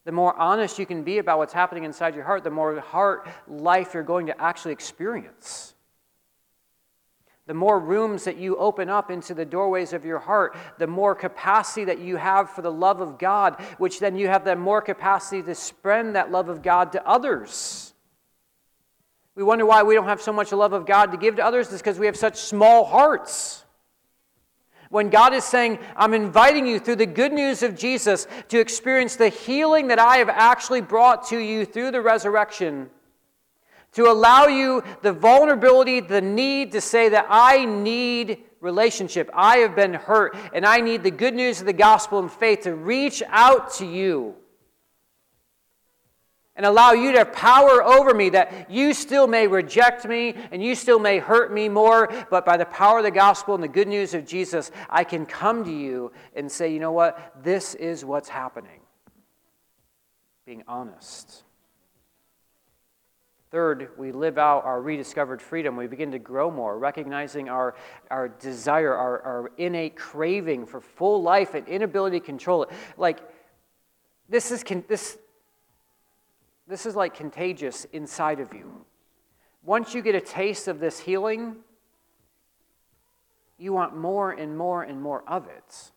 The 0.06 0.12
more 0.12 0.38
honest 0.40 0.80
you 0.80 0.86
can 0.86 1.04
be 1.04 1.18
about 1.18 1.40
what's 1.40 1.54
happening 1.54 1.84
inside 1.84 2.16
your 2.16 2.24
heart, 2.24 2.44
the 2.44 2.52
more 2.52 2.80
heart 2.80 3.28
life 3.48 3.94
you're 3.94 4.04
going 4.04 4.28
to 4.28 4.42
actually 4.42 4.74
experience 4.74 5.73
the 7.46 7.54
more 7.54 7.80
rooms 7.80 8.24
that 8.24 8.38
you 8.38 8.56
open 8.56 8.90
up 8.90 9.12
into 9.12 9.34
the 9.34 9.44
doorways 9.44 9.92
of 9.92 10.06
your 10.06 10.20
heart, 10.20 10.56
the 10.78 10.88
more 10.88 11.14
capacity 11.14 11.84
that 11.86 12.00
you 12.00 12.16
have 12.16 12.50
for 12.50 12.62
the 12.62 12.72
love 12.72 13.02
of 13.02 13.20
God, 13.20 13.60
which 13.78 14.00
then 14.00 14.16
you 14.16 14.30
have 14.30 14.46
the 14.46 14.56
more 14.56 14.82
capacity 14.82 15.42
to 15.44 15.54
spread 15.54 16.16
that 16.16 16.32
love 16.32 16.48
of 16.48 16.62
God 16.62 16.94
to 16.94 17.06
others. 17.06 17.94
We 19.36 19.44
wonder 19.44 19.66
why 19.66 19.84
we 19.84 19.94
don't 19.94 20.08
have 20.08 20.22
so 20.22 20.32
much 20.32 20.52
love 20.52 20.74
of 20.74 20.86
God 20.86 21.12
to 21.12 21.18
give 21.18 21.36
to 21.36 21.46
others, 21.46 21.72
is 21.72 21.82
because 21.82 22.00
we 22.00 22.06
have 22.06 22.16
such 22.16 22.38
small 22.38 22.86
hearts. 22.86 23.66
When 24.90 25.10
God 25.10 25.34
is 25.34 25.44
saying, 25.44 25.80
I'm 25.98 26.14
inviting 26.14 26.68
you 26.68 26.80
through 26.80 26.98
the 26.98 27.08
good 27.08 27.34
news 27.34 27.64
of 27.64 27.76
Jesus 27.76 28.28
to 28.50 28.60
experience 28.60 29.16
the 29.16 29.30
healing 29.30 29.88
that 29.88 30.00
I 30.00 30.18
have 30.18 30.30
actually 30.30 30.82
brought 30.82 31.28
to 31.30 31.38
you 31.38 31.66
through 31.66 31.92
the 31.92 32.02
resurrection 32.02 32.92
to 33.94 34.10
allow 34.10 34.48
you 34.48 34.84
the 35.02 35.14
vulnerability, 35.14 36.00
the 36.00 36.22
need 36.22 36.72
to 36.74 36.82
say 36.82 37.10
that 37.10 37.28
I 37.30 37.66
need 37.66 38.40
relationship. 38.60 39.30
I 39.34 39.58
have 39.58 39.76
been 39.76 39.94
hurt, 39.94 40.36
and 40.54 40.66
I 40.66 40.80
need 40.80 41.04
the 41.04 41.12
good 41.12 41.34
news 41.34 41.60
of 41.60 41.66
the 41.66 41.74
gospel 41.74 42.20
and 42.20 42.32
faith 42.32 42.62
to 42.62 42.74
reach 42.74 43.22
out 43.28 43.74
to 43.76 43.86
you 43.86 44.36
and 46.56 46.66
allow 46.66 46.92
you 46.92 47.12
to 47.12 47.18
have 47.18 47.34
power 47.34 47.84
over 47.84 48.14
me 48.14 48.30
that 48.30 48.70
you 48.70 48.94
still 48.94 49.28
may 49.28 49.48
reject 49.48 50.06
me 50.06 50.36
and 50.52 50.64
you 50.64 50.76
still 50.76 51.00
may 51.00 51.18
hurt 51.18 51.52
me 51.52 51.68
more, 51.68 52.12
but 52.30 52.46
by 52.46 52.58
the 52.58 52.66
power 52.66 53.00
of 53.00 53.04
the 53.04 53.12
gospel 53.12 53.56
and 53.56 53.64
the 53.64 53.68
good 53.68 53.88
news 53.88 54.14
of 54.14 54.26
Jesus, 54.26 54.72
I 54.90 55.04
can 55.04 55.26
come 55.26 55.64
to 55.66 55.72
you 55.72 56.12
and 56.36 56.52
say, 56.52 56.72
you 56.72 56.80
know 56.80 56.92
what? 56.92 57.34
This 57.44 57.74
is 57.76 58.06
what's 58.06 58.30
happening. 58.30 58.82
Being 60.46 60.64
honest. 60.68 61.44
Third, 63.54 63.90
we 64.00 64.12
live 64.12 64.40
out 64.40 64.66
our 64.66 64.82
rediscovered 64.82 65.40
freedom. 65.40 65.76
We 65.76 65.86
begin 65.86 66.10
to 66.14 66.18
grow 66.18 66.50
more, 66.50 66.80
recognizing 66.80 67.50
our, 67.50 67.76
our 68.10 68.30
desire, 68.30 68.96
our, 68.96 69.22
our 69.22 69.52
innate 69.60 69.96
craving 69.96 70.66
for 70.66 70.82
full 70.82 71.22
life 71.22 71.54
and 71.54 71.68
inability 71.68 72.20
to 72.20 72.26
control 72.26 72.64
it. 72.64 72.72
Like, 72.98 73.20
this 74.28 74.50
is, 74.50 74.64
this, 74.88 75.20
this 76.68 76.88
is 76.88 76.96
like 76.96 77.14
contagious 77.14 77.86
inside 77.94 78.40
of 78.40 78.52
you. 78.56 78.88
Once 79.62 79.94
you 79.94 80.02
get 80.02 80.16
a 80.16 80.22
taste 80.22 80.68
of 80.68 80.80
this 80.80 80.98
healing, 80.98 81.58
you 83.60 83.72
want 83.72 83.96
more 83.96 84.32
and 84.32 84.58
more 84.58 84.82
and 84.82 85.00
more 85.00 85.24
of 85.28 85.46
it. 85.46 85.92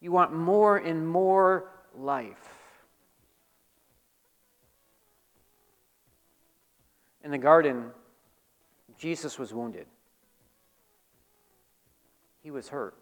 You 0.00 0.12
want 0.12 0.32
more 0.32 0.78
and 0.78 1.06
more 1.06 1.68
life. 1.94 2.63
In 7.24 7.30
the 7.30 7.38
garden, 7.38 7.86
Jesus 8.98 9.38
was 9.38 9.52
wounded, 9.52 9.86
he 12.42 12.50
was 12.50 12.68
hurt. 12.68 12.94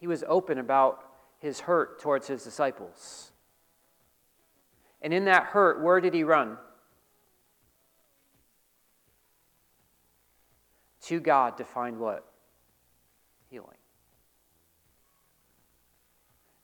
He 0.00 0.06
was 0.06 0.24
open 0.26 0.58
about 0.58 1.02
his 1.38 1.60
hurt 1.60 2.00
towards 2.00 2.26
his 2.26 2.42
disciples. 2.44 3.32
And 5.00 5.14
in 5.14 5.26
that 5.26 5.44
hurt, 5.44 5.82
where 5.82 6.00
did 6.00 6.12
he 6.12 6.24
run? 6.24 6.58
To 11.02 11.20
God 11.20 11.56
to 11.58 11.64
find 11.64 11.98
what? 11.98 12.26
Healing. 13.50 13.76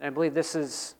And 0.00 0.06
I 0.06 0.10
believe 0.10 0.34
this 0.34 0.54
is 0.54 0.94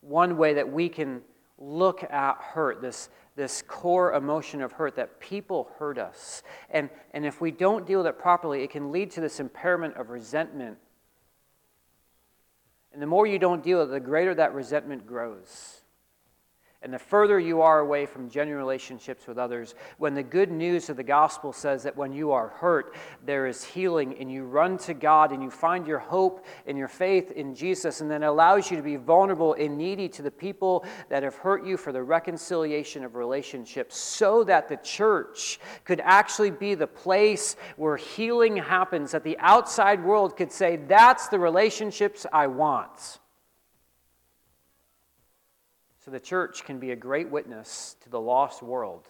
one 0.00 0.36
way 0.36 0.54
that 0.54 0.72
we 0.72 0.88
can 0.88 1.22
look 1.58 2.04
at 2.04 2.36
hurt, 2.38 2.80
this, 2.80 3.08
this 3.36 3.62
core 3.62 4.14
emotion 4.14 4.62
of 4.62 4.72
hurt 4.72 4.96
that 4.96 5.20
people 5.20 5.70
hurt 5.78 5.98
us. 5.98 6.42
And, 6.70 6.88
and 7.12 7.26
if 7.26 7.40
we 7.40 7.50
don't 7.50 7.86
deal 7.86 7.98
with 7.98 8.06
it 8.06 8.18
properly, 8.18 8.62
it 8.62 8.70
can 8.70 8.92
lead 8.92 9.10
to 9.12 9.20
this 9.20 9.40
impairment 9.40 9.96
of 9.96 10.10
resentment. 10.10 10.78
And 12.92 13.02
the 13.02 13.06
more 13.06 13.26
you 13.26 13.38
don't 13.38 13.62
deal 13.62 13.80
with 13.80 13.88
it, 13.88 13.92
the 13.92 14.00
greater 14.00 14.34
that 14.34 14.54
resentment 14.54 15.06
grows. 15.06 15.83
And 16.84 16.92
the 16.92 16.98
further 16.98 17.40
you 17.40 17.62
are 17.62 17.80
away 17.80 18.04
from 18.04 18.28
genuine 18.28 18.62
relationships 18.62 19.26
with 19.26 19.38
others, 19.38 19.74
when 19.96 20.12
the 20.12 20.22
good 20.22 20.52
news 20.52 20.90
of 20.90 20.98
the 20.98 21.02
gospel 21.02 21.50
says 21.50 21.82
that 21.84 21.96
when 21.96 22.12
you 22.12 22.30
are 22.32 22.48
hurt, 22.48 22.94
there 23.24 23.46
is 23.46 23.64
healing, 23.64 24.18
and 24.20 24.30
you 24.30 24.44
run 24.44 24.76
to 24.78 24.92
God 24.92 25.32
and 25.32 25.42
you 25.42 25.48
find 25.48 25.86
your 25.86 25.98
hope 25.98 26.44
and 26.66 26.76
your 26.76 26.88
faith 26.88 27.30
in 27.30 27.54
Jesus, 27.54 28.02
and 28.02 28.10
then 28.10 28.22
allows 28.22 28.70
you 28.70 28.76
to 28.76 28.82
be 28.82 28.96
vulnerable 28.96 29.54
and 29.54 29.78
needy 29.78 30.10
to 30.10 30.20
the 30.20 30.30
people 30.30 30.84
that 31.08 31.22
have 31.22 31.36
hurt 31.36 31.64
you 31.64 31.78
for 31.78 31.90
the 31.90 32.02
reconciliation 32.02 33.02
of 33.02 33.14
relationships, 33.14 33.96
so 33.96 34.44
that 34.44 34.68
the 34.68 34.76
church 34.76 35.58
could 35.86 36.00
actually 36.04 36.50
be 36.50 36.74
the 36.74 36.86
place 36.86 37.56
where 37.78 37.96
healing 37.96 38.58
happens, 38.58 39.12
that 39.12 39.24
the 39.24 39.38
outside 39.38 40.04
world 40.04 40.36
could 40.36 40.52
say, 40.52 40.76
That's 40.76 41.28
the 41.28 41.38
relationships 41.38 42.26
I 42.30 42.46
want. 42.48 43.20
So 46.04 46.10
the 46.10 46.20
church 46.20 46.64
can 46.64 46.78
be 46.78 46.90
a 46.90 46.96
great 46.96 47.30
witness 47.30 47.96
to 48.02 48.10
the 48.10 48.20
lost 48.20 48.62
world 48.62 49.08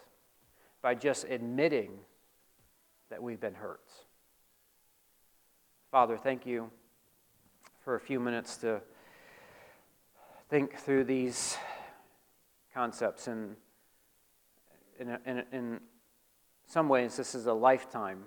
by 0.80 0.94
just 0.94 1.24
admitting 1.24 1.90
that 3.10 3.20
we've 3.20 3.40
been 3.40 3.54
hurt. 3.54 3.90
Father, 5.90 6.16
thank 6.16 6.46
you 6.46 6.70
for 7.84 7.96
a 7.96 8.00
few 8.00 8.20
minutes 8.20 8.58
to 8.58 8.80
think 10.48 10.76
through 10.76 11.02
these 11.02 11.56
concepts. 12.72 13.26
And 13.26 13.56
in, 15.00 15.18
in, 15.26 15.42
in 15.50 15.80
some 16.68 16.88
ways, 16.88 17.16
this 17.16 17.34
is 17.34 17.46
a 17.46 17.52
lifetime 17.52 18.22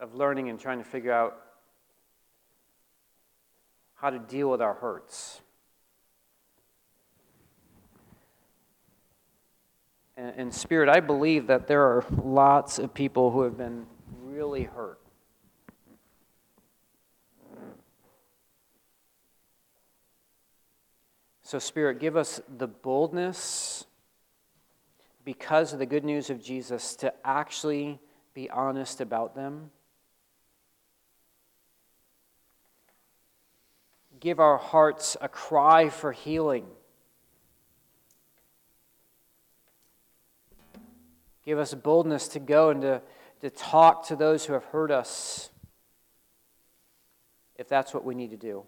of 0.00 0.14
learning 0.14 0.48
and 0.48 0.58
trying 0.58 0.78
to 0.78 0.84
figure 0.84 1.12
out 1.12 1.36
how 3.96 4.08
to 4.08 4.18
deal 4.18 4.50
with 4.50 4.62
our 4.62 4.74
hurts. 4.74 5.42
In 10.16 10.50
spirit, 10.50 10.88
I 10.88 11.00
believe 11.00 11.46
that 11.48 11.66
there 11.66 11.82
are 11.82 12.04
lots 12.10 12.78
of 12.78 12.94
people 12.94 13.30
who 13.30 13.42
have 13.42 13.58
been 13.58 13.86
really 14.22 14.64
hurt. 14.64 14.98
So, 21.42 21.60
Spirit, 21.60 22.00
give 22.00 22.16
us 22.16 22.40
the 22.58 22.66
boldness 22.66 23.84
because 25.24 25.72
of 25.72 25.78
the 25.78 25.86
good 25.86 26.04
news 26.04 26.28
of 26.28 26.42
Jesus 26.42 26.96
to 26.96 27.14
actually 27.24 28.00
be 28.34 28.50
honest 28.50 29.00
about 29.00 29.36
them. 29.36 29.70
Give 34.18 34.40
our 34.40 34.56
hearts 34.56 35.16
a 35.20 35.28
cry 35.28 35.88
for 35.88 36.10
healing. 36.10 36.66
Give 41.46 41.58
us 41.58 41.72
boldness 41.72 42.28
to 42.28 42.40
go 42.40 42.68
and 42.68 42.82
to, 42.82 43.00
to 43.40 43.48
talk 43.48 44.08
to 44.08 44.16
those 44.16 44.44
who 44.44 44.52
have 44.52 44.64
hurt 44.64 44.90
us 44.90 45.48
if 47.54 47.68
that's 47.68 47.94
what 47.94 48.04
we 48.04 48.14
need 48.14 48.30
to 48.30 48.36
do. 48.36 48.64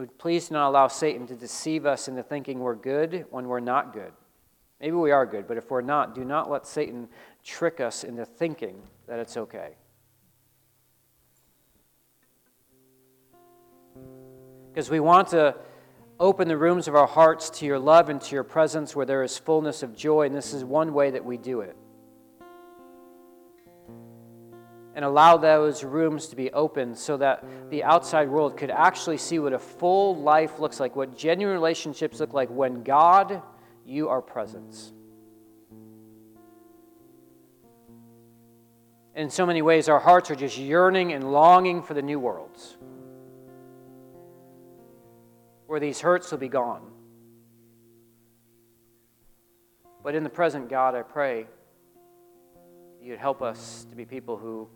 would 0.00 0.18
please 0.18 0.50
not 0.50 0.68
allow 0.68 0.88
Satan 0.88 1.26
to 1.26 1.34
deceive 1.34 1.84
us 1.84 2.08
into 2.08 2.22
thinking 2.22 2.60
we're 2.60 2.74
good 2.74 3.26
when 3.30 3.46
we're 3.46 3.60
not 3.60 3.92
good. 3.92 4.12
Maybe 4.80 4.96
we 4.96 5.10
are 5.10 5.26
good, 5.26 5.46
but 5.46 5.58
if 5.58 5.70
we're 5.70 5.82
not, 5.82 6.14
do 6.14 6.24
not 6.24 6.50
let 6.50 6.66
Satan 6.66 7.06
trick 7.44 7.80
us 7.80 8.02
into 8.02 8.24
thinking 8.24 8.80
that 9.06 9.18
it's 9.18 9.36
okay. 9.36 9.76
Because 14.72 14.88
we 14.88 15.00
want 15.00 15.28
to 15.28 15.54
open 16.20 16.46
the 16.46 16.56
rooms 16.56 16.86
of 16.86 16.94
our 16.94 17.06
hearts 17.06 17.48
to 17.48 17.66
your 17.66 17.78
love 17.78 18.10
and 18.10 18.20
to 18.20 18.34
your 18.36 18.44
presence 18.44 18.94
where 18.94 19.06
there 19.06 19.22
is 19.22 19.38
fullness 19.38 19.82
of 19.82 19.96
joy, 19.96 20.26
and 20.26 20.36
this 20.36 20.52
is 20.52 20.62
one 20.62 20.92
way 20.92 21.10
that 21.10 21.24
we 21.24 21.36
do 21.36 21.62
it. 21.62 21.76
and 24.94 25.04
allow 25.04 25.36
those 25.36 25.82
rooms 25.82 26.26
to 26.26 26.36
be 26.36 26.52
open 26.52 26.94
so 26.94 27.16
that 27.16 27.42
the 27.70 27.82
outside 27.84 28.28
world 28.28 28.56
could 28.56 28.70
actually 28.70 29.16
see 29.16 29.38
what 29.38 29.52
a 29.52 29.58
full 29.58 30.16
life 30.16 30.58
looks 30.58 30.80
like, 30.80 30.96
what 30.96 31.16
genuine 31.16 31.54
relationships 31.54 32.20
look 32.20 32.34
like 32.34 32.50
when 32.50 32.82
God, 32.82 33.40
you 33.86 34.08
are 34.08 34.20
present. 34.20 34.92
In 39.14 39.30
so 39.30 39.46
many 39.46 39.62
ways, 39.62 39.88
our 39.88 40.00
hearts 40.00 40.30
are 40.30 40.36
just 40.36 40.58
yearning 40.58 41.12
and 41.12 41.32
longing 41.32 41.82
for 41.82 41.94
the 41.94 42.02
new 42.02 42.18
worlds 42.18 42.76
where 45.70 45.78
these 45.78 46.00
hurts 46.00 46.32
will 46.32 46.38
be 46.38 46.48
gone. 46.48 46.82
But 50.02 50.16
in 50.16 50.24
the 50.24 50.28
present, 50.28 50.68
God, 50.68 50.96
I 50.96 51.02
pray 51.02 51.46
you'd 53.00 53.20
help 53.20 53.40
us 53.40 53.86
to 53.88 53.94
be 53.94 54.04
people 54.04 54.36
who 54.36 54.68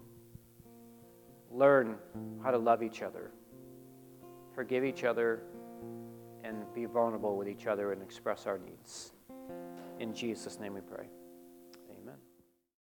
learn 1.50 1.96
how 2.44 2.52
to 2.52 2.58
love 2.58 2.80
each 2.80 3.02
other, 3.02 3.32
forgive 4.54 4.84
each 4.84 5.02
other, 5.02 5.42
and 6.44 6.58
be 6.76 6.84
vulnerable 6.84 7.36
with 7.36 7.48
each 7.48 7.66
other 7.66 7.90
and 7.90 8.00
express 8.00 8.46
our 8.46 8.58
needs. 8.58 9.10
In 9.98 10.14
Jesus' 10.14 10.60
name 10.60 10.74
we 10.74 10.80
pray. 10.80 11.06